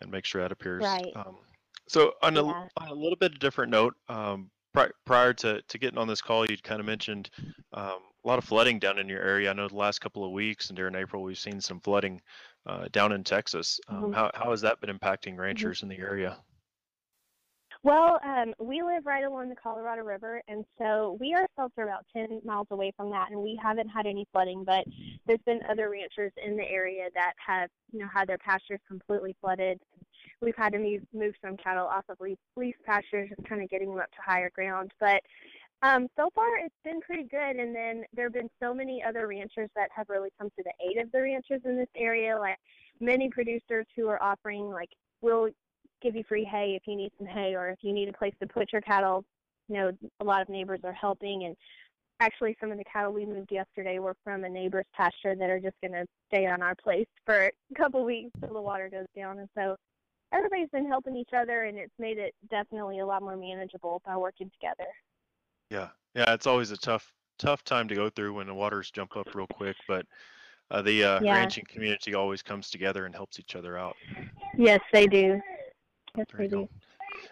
and 0.00 0.10
make 0.10 0.24
sure 0.24 0.42
that 0.42 0.50
appears. 0.50 0.82
Right. 0.82 1.12
Um, 1.14 1.38
so 1.86 2.14
on 2.22 2.36
a 2.36 2.44
Yeah. 2.44 2.68
on 2.76 2.88
a 2.88 2.94
little 2.94 3.16
bit 3.16 3.32
of 3.32 3.38
different 3.38 3.70
note, 3.70 3.94
um, 4.08 4.50
pri- 4.72 4.90
prior 5.04 5.32
to 5.34 5.62
to 5.62 5.78
getting 5.78 5.98
on 5.98 6.08
this 6.08 6.20
call, 6.20 6.44
you'd 6.46 6.62
kind 6.64 6.80
of 6.80 6.86
mentioned 6.86 7.30
um, 7.72 8.00
a 8.24 8.28
lot 8.28 8.38
of 8.38 8.44
flooding 8.44 8.78
down 8.80 8.98
in 8.98 9.08
your 9.08 9.22
area. 9.22 9.50
I 9.50 9.52
know 9.52 9.68
the 9.68 9.76
last 9.76 10.00
couple 10.00 10.24
of 10.24 10.32
weeks 10.32 10.70
and 10.70 10.76
during 10.76 10.96
April, 10.96 11.22
we've 11.22 11.38
seen 11.38 11.60
some 11.60 11.78
flooding 11.80 12.20
uh, 12.66 12.88
down 12.90 13.12
in 13.12 13.22
Texas. 13.22 13.78
Um, 13.88 14.10
Mhm. 14.10 14.14
how 14.14 14.30
how 14.34 14.50
has 14.50 14.60
that 14.62 14.80
been 14.80 14.96
impacting 14.98 15.36
ranchers 15.36 15.82
in 15.84 15.88
the 15.88 15.98
area? 15.98 16.42
Well, 17.86 18.18
um, 18.24 18.52
we 18.58 18.82
live 18.82 19.06
right 19.06 19.22
along 19.22 19.48
the 19.48 19.54
Colorado 19.54 20.02
River, 20.02 20.42
and 20.48 20.64
so 20.76 21.16
we 21.20 21.34
ourselves 21.34 21.72
are 21.78 21.84
about 21.84 22.04
10 22.12 22.40
miles 22.44 22.66
away 22.72 22.92
from 22.96 23.10
that, 23.10 23.30
and 23.30 23.40
we 23.40 23.56
haven't 23.62 23.88
had 23.88 24.06
any 24.06 24.26
flooding. 24.32 24.64
But 24.64 24.86
there's 25.24 25.38
been 25.46 25.60
other 25.70 25.88
ranchers 25.88 26.32
in 26.44 26.56
the 26.56 26.68
area 26.68 27.10
that 27.14 27.34
have, 27.36 27.70
you 27.92 28.00
know, 28.00 28.08
had 28.12 28.28
their 28.28 28.38
pastures 28.38 28.80
completely 28.88 29.36
flooded. 29.40 29.78
We've 30.40 30.56
had 30.56 30.72
to 30.72 30.80
move, 30.80 31.02
move 31.14 31.34
some 31.40 31.56
cattle 31.56 31.86
off 31.86 32.02
of 32.08 32.20
leaf, 32.20 32.38
leaf 32.56 32.74
pastures, 32.84 33.28
just 33.28 33.48
kind 33.48 33.62
of 33.62 33.70
getting 33.70 33.90
them 33.90 34.00
up 34.00 34.10
to 34.10 34.18
higher 34.20 34.50
ground. 34.50 34.90
But 34.98 35.22
um, 35.82 36.08
so 36.16 36.30
far, 36.34 36.58
it's 36.58 36.74
been 36.82 37.00
pretty 37.00 37.28
good. 37.30 37.54
And 37.54 37.72
then 37.72 38.02
there 38.12 38.24
have 38.24 38.34
been 38.34 38.50
so 38.60 38.74
many 38.74 39.00
other 39.00 39.28
ranchers 39.28 39.70
that 39.76 39.90
have 39.94 40.08
really 40.08 40.30
come 40.40 40.50
to 40.58 40.64
the 40.64 40.72
aid 40.84 40.98
of 40.98 41.12
the 41.12 41.22
ranchers 41.22 41.60
in 41.64 41.76
this 41.76 41.86
area, 41.94 42.36
like 42.36 42.58
many 42.98 43.28
producers 43.28 43.86
who 43.94 44.08
are 44.08 44.20
offering, 44.20 44.70
like, 44.70 44.90
we'll 45.22 45.50
give 46.02 46.16
you 46.16 46.24
free 46.28 46.44
hay 46.44 46.74
if 46.74 46.86
you 46.86 46.96
need 46.96 47.12
some 47.18 47.26
hay 47.26 47.54
or 47.54 47.68
if 47.68 47.78
you 47.82 47.92
need 47.92 48.08
a 48.08 48.12
place 48.12 48.34
to 48.40 48.46
put 48.46 48.72
your 48.72 48.82
cattle. 48.82 49.24
You 49.68 49.76
know, 49.76 49.92
a 50.20 50.24
lot 50.24 50.42
of 50.42 50.48
neighbors 50.48 50.80
are 50.84 50.92
helping 50.92 51.44
and 51.44 51.56
actually 52.20 52.56
some 52.60 52.70
of 52.72 52.78
the 52.78 52.84
cattle 52.84 53.12
we 53.12 53.26
moved 53.26 53.52
yesterday 53.52 53.98
were 53.98 54.16
from 54.24 54.44
a 54.44 54.48
neighbor's 54.48 54.86
pasture 54.94 55.34
that 55.34 55.50
are 55.50 55.60
just 55.60 55.76
going 55.82 55.92
to 55.92 56.06
stay 56.28 56.46
on 56.46 56.62
our 56.62 56.74
place 56.74 57.06
for 57.24 57.46
a 57.46 57.74
couple 57.74 58.04
weeks 58.04 58.30
till 58.40 58.54
the 58.54 58.60
water 58.60 58.88
goes 58.88 59.06
down 59.14 59.38
and 59.38 59.48
so 59.54 59.76
everybody's 60.32 60.70
been 60.70 60.86
helping 60.86 61.16
each 61.16 61.30
other 61.36 61.64
and 61.64 61.76
it's 61.76 61.92
made 61.98 62.18
it 62.18 62.34
definitely 62.50 63.00
a 63.00 63.06
lot 63.06 63.22
more 63.22 63.36
manageable 63.36 64.00
by 64.06 64.16
working 64.16 64.50
together. 64.50 64.88
Yeah, 65.70 65.88
yeah, 66.14 66.32
it's 66.32 66.46
always 66.46 66.70
a 66.70 66.76
tough 66.76 67.12
tough 67.38 67.62
time 67.64 67.86
to 67.88 67.94
go 67.94 68.08
through 68.08 68.32
when 68.34 68.46
the 68.46 68.54
waters 68.54 68.90
jump 68.90 69.16
up 69.16 69.34
real 69.34 69.46
quick, 69.46 69.76
but 69.86 70.06
uh, 70.70 70.80
the 70.80 71.04
uh, 71.04 71.20
Yeah. 71.22 71.34
ranching 71.34 71.64
community 71.68 72.14
always 72.14 72.42
comes 72.42 72.70
together 72.70 73.04
and 73.04 73.14
helps 73.14 73.38
each 73.38 73.54
other 73.56 73.76
out. 73.76 73.96
Yes, 74.56 74.80
they 74.92 75.06
do. 75.06 75.40
Yes, 76.16 76.26
There 76.32 76.42
you 76.42 76.48
go. 76.48 76.62
do. 76.62 76.68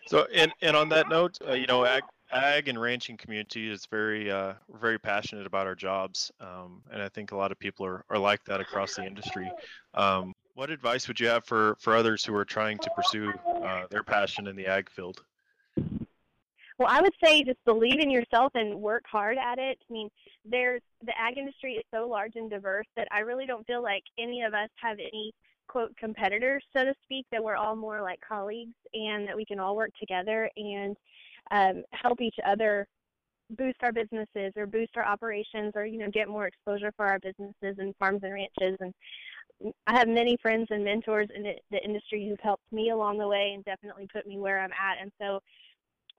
So, 0.07 0.27
and 0.35 0.53
and 0.63 0.77
on 0.77 0.89
that 0.91 1.09
note, 1.09 1.39
uh, 1.47 1.53
you 1.53 1.67
know, 1.67 1.85
ag, 1.85 2.03
ag 2.33 2.69
and 2.69 2.81
ranching 2.81 3.17
community 3.17 3.71
is 3.71 3.87
very 3.87 4.31
uh, 4.31 4.55
very 4.81 4.99
passionate 4.99 5.47
about 5.47 5.67
our 5.67 5.75
jobs, 5.75 6.31
um, 6.41 6.83
and 6.93 7.03
I 7.03 7.09
think 7.09 7.33
a 7.33 7.37
lot 7.37 7.53
of 7.53 7.59
people 7.59 7.87
are, 7.87 8.05
are 8.11 8.19
like 8.19 8.45
that 8.45 8.61
across 8.61 8.97
the 8.97 9.07
industry. 9.07 9.51
Um, 9.95 10.33
what 10.55 10.71
advice 10.71 11.09
would 11.09 11.19
you 11.19 11.27
have 11.29 11.45
for 11.45 11.77
for 11.81 11.95
others 11.97 12.25
who 12.25 12.35
are 12.35 12.45
trying 12.45 12.79
to 12.79 12.91
pursue 12.91 13.33
uh, 13.63 13.87
their 13.91 14.03
passion 14.03 14.47
in 14.47 14.57
the 14.57 14.67
ag 14.67 14.91
field? 14.91 15.23
Well, 16.77 16.89
I 16.89 17.01
would 17.01 17.13
say 17.23 17.45
just 17.45 17.65
believe 17.65 18.01
in 18.01 18.11
yourself 18.11 18.51
and 18.55 18.81
work 18.81 19.05
hard 19.07 19.39
at 19.39 19.59
it. 19.59 19.79
I 19.89 19.93
mean, 19.93 20.09
there's 20.45 20.83
the 21.05 21.13
ag 21.19 21.39
industry 21.39 21.75
is 21.75 21.85
so 21.95 22.09
large 22.09 22.33
and 22.35 22.51
diverse 22.51 22.87
that 22.97 23.07
I 23.13 23.21
really 23.21 23.47
don't 23.47 23.67
feel 23.67 23.83
like 23.83 24.03
any 24.19 24.43
of 24.43 24.55
us 24.55 24.69
have 24.83 24.99
any 24.99 25.33
quote 25.69 25.97
competitors, 25.97 26.63
so 26.77 26.85
to 26.85 26.95
speak. 27.05 27.27
That 27.31 27.43
we're 27.43 27.57
all 27.57 27.77
more 27.77 28.03
like 28.03 28.21
colleagues, 28.27 28.75
and 28.93 29.27
that 29.29 29.37
we 29.37 29.45
can 29.45 29.59
all 29.59 29.77
work 29.77 29.91
together 29.99 30.51
and 30.57 30.97
um, 31.51 31.83
help 31.93 32.21
each 32.21 32.37
other 32.47 32.87
boost 33.51 33.77
our 33.83 33.93
businesses 33.93 34.53
or 34.57 34.67
boost 34.67 34.97
our 34.97 35.05
operations, 35.05 35.73
or 35.75 35.85
you 35.85 35.99
know 35.99 36.11
get 36.11 36.29
more 36.29 36.47
exposure 36.47 36.93
for 36.97 37.07
our 37.07 37.19
businesses 37.19 37.77
and 37.79 37.95
farms 37.99 38.21
and 38.23 38.33
ranches. 38.33 38.77
And 38.81 38.95
I 39.87 39.97
have 39.99 40.09
many 40.09 40.37
friends 40.43 40.69
and 40.71 40.85
mentors 40.85 41.29
in 41.35 41.43
the, 41.43 41.55
the 41.71 41.83
industry 41.85 42.29
who've 42.29 42.41
helped 42.41 42.71
me 42.73 42.91
along 42.91 43.19
the 43.19 43.29
way 43.29 43.53
and 43.55 43.65
definitely 43.65 44.09
put 44.13 44.27
me 44.27 44.39
where 44.39 44.61
I'm 44.61 44.73
at. 44.73 45.01
And 45.01 45.13
so 45.21 45.41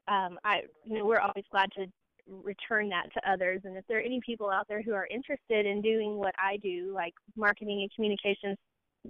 um, 0.08 0.40
I, 0.44 0.62
you 0.84 0.98
know, 0.98 1.06
we're 1.06 1.20
always 1.20 1.46
glad 1.52 1.70
to 1.74 1.88
return 2.28 2.90
that 2.90 3.12
to 3.14 3.30
others. 3.30 3.62
And 3.66 3.78
if 3.78 3.86
there 3.88 3.98
are 4.00 4.02
any 4.02 4.20
people 4.26 4.50
out 4.50 4.68
there 4.68 4.82
who 4.82 4.94
are 4.94 5.08
interested 5.12 5.66
in 5.66 5.82
doing 5.82 6.18
what 6.18 6.34
I 6.40 6.58
do, 6.58 6.92
like 6.94 7.14
marketing 7.36 7.82
and 7.82 7.94
communications 7.94 8.58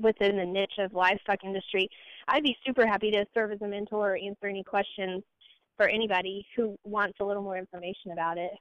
within 0.02 0.38
the 0.38 0.46
niche 0.46 0.80
of 0.80 0.94
livestock 0.94 1.44
industry, 1.44 1.90
I'd 2.28 2.44
be 2.44 2.58
super 2.66 2.88
happy 2.88 3.12
to 3.12 3.26
serve 3.34 3.52
as 3.52 3.62
a 3.62 3.68
mentor 3.68 4.14
or 4.14 4.18
answer 4.18 4.48
any 4.48 4.64
questions 4.64 5.22
for 5.78 5.88
anybody 5.88 6.46
who 6.56 6.76
wants 6.84 7.20
a 7.20 7.26
little 7.26 7.44
more 7.44 7.58
information 7.58 8.12
about 8.12 8.38
it. 8.38 8.52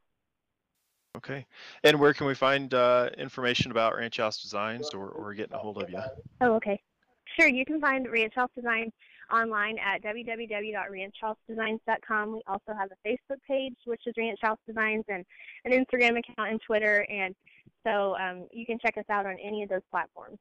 Okay, 1.16 1.46
and 1.84 2.00
where 2.00 2.12
can 2.12 2.26
we 2.26 2.34
find 2.34 2.74
uh, 2.74 3.08
information 3.16 3.70
about 3.70 3.94
Ranch 3.94 4.16
House 4.16 4.42
Designs 4.42 4.90
or, 4.92 5.10
or 5.10 5.32
getting 5.32 5.54
a 5.54 5.58
hold 5.58 5.80
of 5.80 5.88
you? 5.88 6.00
Oh, 6.40 6.54
okay. 6.54 6.82
Sure, 7.38 7.46
you 7.48 7.64
can 7.64 7.80
find 7.80 8.10
Ranch 8.10 8.34
House 8.34 8.50
Designs 8.54 8.92
online 9.32 9.78
at 9.78 10.02
www.ranchhousedesigns.com. 10.02 12.32
We 12.32 12.42
also 12.48 12.72
have 12.78 12.90
a 12.90 12.96
Facebook 13.08 13.38
page, 13.46 13.76
which 13.84 14.02
is 14.06 14.14
Ranch 14.18 14.40
House 14.42 14.58
Designs, 14.66 15.04
and 15.08 15.24
an 15.64 15.70
Instagram 15.72 16.18
account 16.18 16.50
and 16.50 16.60
Twitter, 16.66 17.06
and 17.08 17.36
so 17.86 18.16
um, 18.16 18.48
you 18.52 18.66
can 18.66 18.80
check 18.80 18.96
us 18.96 19.04
out 19.08 19.26
on 19.26 19.36
any 19.42 19.62
of 19.62 19.68
those 19.68 19.82
platforms. 19.90 20.38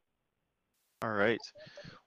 All 1.03 1.11
right. 1.11 1.41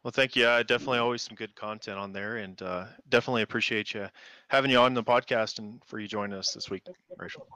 Well, 0.03 0.11
thank 0.11 0.35
you. 0.37 0.47
Uh, 0.47 0.63
definitely 0.63 0.99
always 0.99 1.21
some 1.21 1.37
good 1.37 1.55
content 1.55 1.99
on 1.99 2.13
there, 2.13 2.39
and 2.39 2.61
uh, 2.63 2.87
definitely 3.11 3.43
appreciate 3.43 3.93
you 3.93 4.09
having 4.49 4.71
you 4.71 4.79
on 4.79 4.95
the 4.95 5.05
podcast 5.05 5.59
and 5.59 5.83
for 5.85 6.01
you 6.01 6.09
joining 6.09 6.39
us 6.39 6.53
this 6.55 6.71
week, 6.71 6.83
Rachel. 7.19 7.47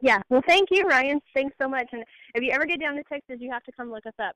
Yeah, 0.00 0.22
well, 0.30 0.42
thank 0.46 0.70
you, 0.70 0.84
Ryan. 0.88 1.20
Thanks 1.34 1.54
so 1.60 1.68
much. 1.68 1.88
And 1.92 2.02
if 2.34 2.42
you 2.42 2.52
ever 2.52 2.64
get 2.64 2.80
down 2.80 2.96
to 2.96 3.02
Texas, 3.04 3.36
you 3.38 3.50
have 3.50 3.62
to 3.64 3.72
come 3.72 3.90
look 3.90 4.06
us 4.06 4.14
up. 4.18 4.34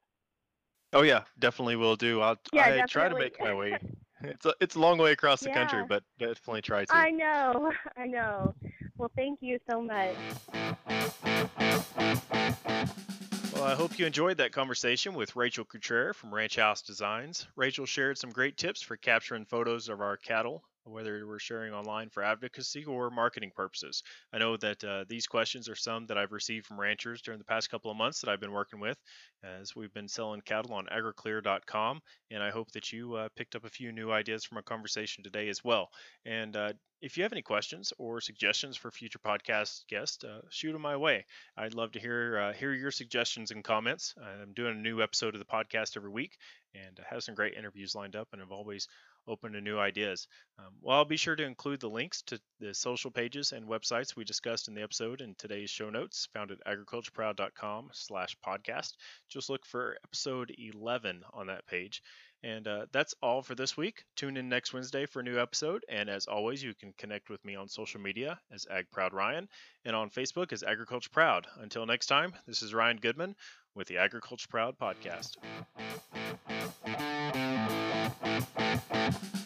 Oh 0.92 1.02
yeah, 1.02 1.22
definitely 1.38 1.76
will 1.76 1.96
do. 1.96 2.20
I'll 2.20 2.36
Yeah, 2.52 2.66
I 2.66 2.86
try 2.86 3.08
to 3.08 3.14
make 3.14 3.40
my 3.40 3.54
way. 3.54 3.78
It's 4.22 4.46
a, 4.46 4.54
it's 4.62 4.76
a 4.76 4.80
long 4.80 4.96
way 4.96 5.12
across 5.12 5.40
the 5.40 5.50
country, 5.50 5.84
but 5.86 6.02
definitely 6.18 6.62
try 6.62 6.86
to. 6.86 6.96
I 6.96 7.10
know, 7.10 7.70
I 7.98 8.06
know. 8.06 8.54
Well, 8.96 9.10
thank 9.14 9.40
you 9.42 9.58
so 9.68 9.82
much. 9.82 10.16
Well, 13.56 13.64
I 13.64 13.74
hope 13.74 13.98
you 13.98 14.04
enjoyed 14.04 14.36
that 14.36 14.52
conversation 14.52 15.14
with 15.14 15.34
Rachel 15.34 15.64
Cottrell 15.64 16.12
from 16.12 16.34
Ranch 16.34 16.56
House 16.56 16.82
Designs. 16.82 17.46
Rachel 17.56 17.86
shared 17.86 18.18
some 18.18 18.28
great 18.28 18.58
tips 18.58 18.82
for 18.82 18.98
capturing 18.98 19.46
photos 19.46 19.88
of 19.88 20.02
our 20.02 20.18
cattle, 20.18 20.62
whether 20.86 21.26
we're 21.26 21.38
sharing 21.38 21.72
online 21.72 22.08
for 22.10 22.22
advocacy 22.22 22.84
or 22.84 23.10
marketing 23.10 23.52
purposes. 23.54 24.02
I 24.32 24.38
know 24.38 24.56
that 24.56 24.82
uh, 24.84 25.04
these 25.08 25.26
questions 25.26 25.68
are 25.68 25.74
some 25.74 26.06
that 26.06 26.18
I've 26.18 26.32
received 26.32 26.66
from 26.66 26.80
ranchers 26.80 27.22
during 27.22 27.38
the 27.38 27.44
past 27.44 27.70
couple 27.70 27.90
of 27.90 27.96
months 27.96 28.20
that 28.20 28.30
I've 28.30 28.40
been 28.40 28.52
working 28.52 28.80
with 28.80 28.98
as 29.44 29.74
we've 29.76 29.92
been 29.92 30.08
selling 30.08 30.40
cattle 30.40 30.74
on 30.74 30.86
agriclear.com. 30.86 32.00
And 32.30 32.42
I 32.42 32.50
hope 32.50 32.70
that 32.72 32.92
you 32.92 33.14
uh, 33.14 33.28
picked 33.36 33.54
up 33.54 33.64
a 33.64 33.70
few 33.70 33.92
new 33.92 34.10
ideas 34.12 34.44
from 34.44 34.56
our 34.58 34.62
conversation 34.62 35.22
today 35.24 35.48
as 35.48 35.62
well. 35.62 35.90
And 36.24 36.56
uh, 36.56 36.72
if 37.02 37.16
you 37.16 37.22
have 37.22 37.32
any 37.32 37.42
questions 37.42 37.92
or 37.98 38.20
suggestions 38.20 38.76
for 38.76 38.90
future 38.90 39.18
podcast 39.18 39.86
guests, 39.88 40.24
uh, 40.24 40.40
shoot 40.50 40.72
them 40.72 40.82
my 40.82 40.96
way. 40.96 41.26
I'd 41.56 41.74
love 41.74 41.92
to 41.92 42.00
hear 42.00 42.38
uh, 42.38 42.52
hear 42.52 42.72
your 42.72 42.90
suggestions 42.90 43.50
and 43.50 43.62
comments. 43.62 44.14
I'm 44.20 44.54
doing 44.54 44.76
a 44.76 44.80
new 44.80 45.02
episode 45.02 45.34
of 45.34 45.40
the 45.40 45.44
podcast 45.44 45.96
every 45.96 46.10
week, 46.10 46.36
and 46.74 46.98
I 46.98 47.14
have 47.14 47.22
some 47.22 47.34
great 47.34 47.54
interviews 47.54 47.94
lined 47.94 48.16
up, 48.16 48.28
and 48.32 48.40
I've 48.40 48.50
always 48.50 48.88
open 49.28 49.52
to 49.52 49.60
new 49.60 49.78
ideas. 49.78 50.28
Um, 50.58 50.74
well, 50.80 50.98
I'll 50.98 51.04
be 51.04 51.16
sure 51.16 51.36
to 51.36 51.44
include 51.44 51.80
the 51.80 51.88
links 51.88 52.22
to 52.22 52.40
the 52.60 52.74
social 52.74 53.10
pages 53.10 53.52
and 53.52 53.68
websites 53.68 54.16
we 54.16 54.24
discussed 54.24 54.68
in 54.68 54.74
the 54.74 54.82
episode 54.82 55.20
in 55.20 55.34
today's 55.36 55.70
show 55.70 55.90
notes, 55.90 56.28
found 56.32 56.50
at 56.50 56.64
agricultureproud.com 56.66 57.90
slash 57.92 58.36
podcast. 58.46 58.92
Just 59.28 59.50
look 59.50 59.66
for 59.66 59.96
episode 60.04 60.54
11 60.58 61.22
on 61.32 61.48
that 61.48 61.66
page. 61.66 62.02
And 62.42 62.68
uh, 62.68 62.86
that's 62.92 63.14
all 63.22 63.42
for 63.42 63.54
this 63.54 63.76
week. 63.76 64.04
Tune 64.14 64.36
in 64.36 64.48
next 64.48 64.72
Wednesday 64.72 65.06
for 65.06 65.20
a 65.20 65.24
new 65.24 65.38
episode. 65.38 65.84
And 65.88 66.08
as 66.08 66.26
always, 66.26 66.62
you 66.62 66.74
can 66.74 66.92
connect 66.96 67.28
with 67.28 67.44
me 67.44 67.56
on 67.56 67.68
social 67.68 68.00
media 68.00 68.38
as 68.52 68.66
Ag 68.70 68.86
Proud 68.92 69.12
Ryan 69.12 69.48
and 69.84 69.96
on 69.96 70.10
Facebook 70.10 70.52
as 70.52 70.62
Agriculture 70.62 71.10
Proud. 71.10 71.46
Until 71.60 71.86
next 71.86 72.06
time, 72.06 72.34
this 72.46 72.62
is 72.62 72.74
Ryan 72.74 72.98
Goodman 72.98 73.34
with 73.74 73.88
the 73.88 73.98
Agriculture 73.98 74.48
Proud 74.48 74.76
Podcast. 74.78 75.36
Thank 78.88 79.14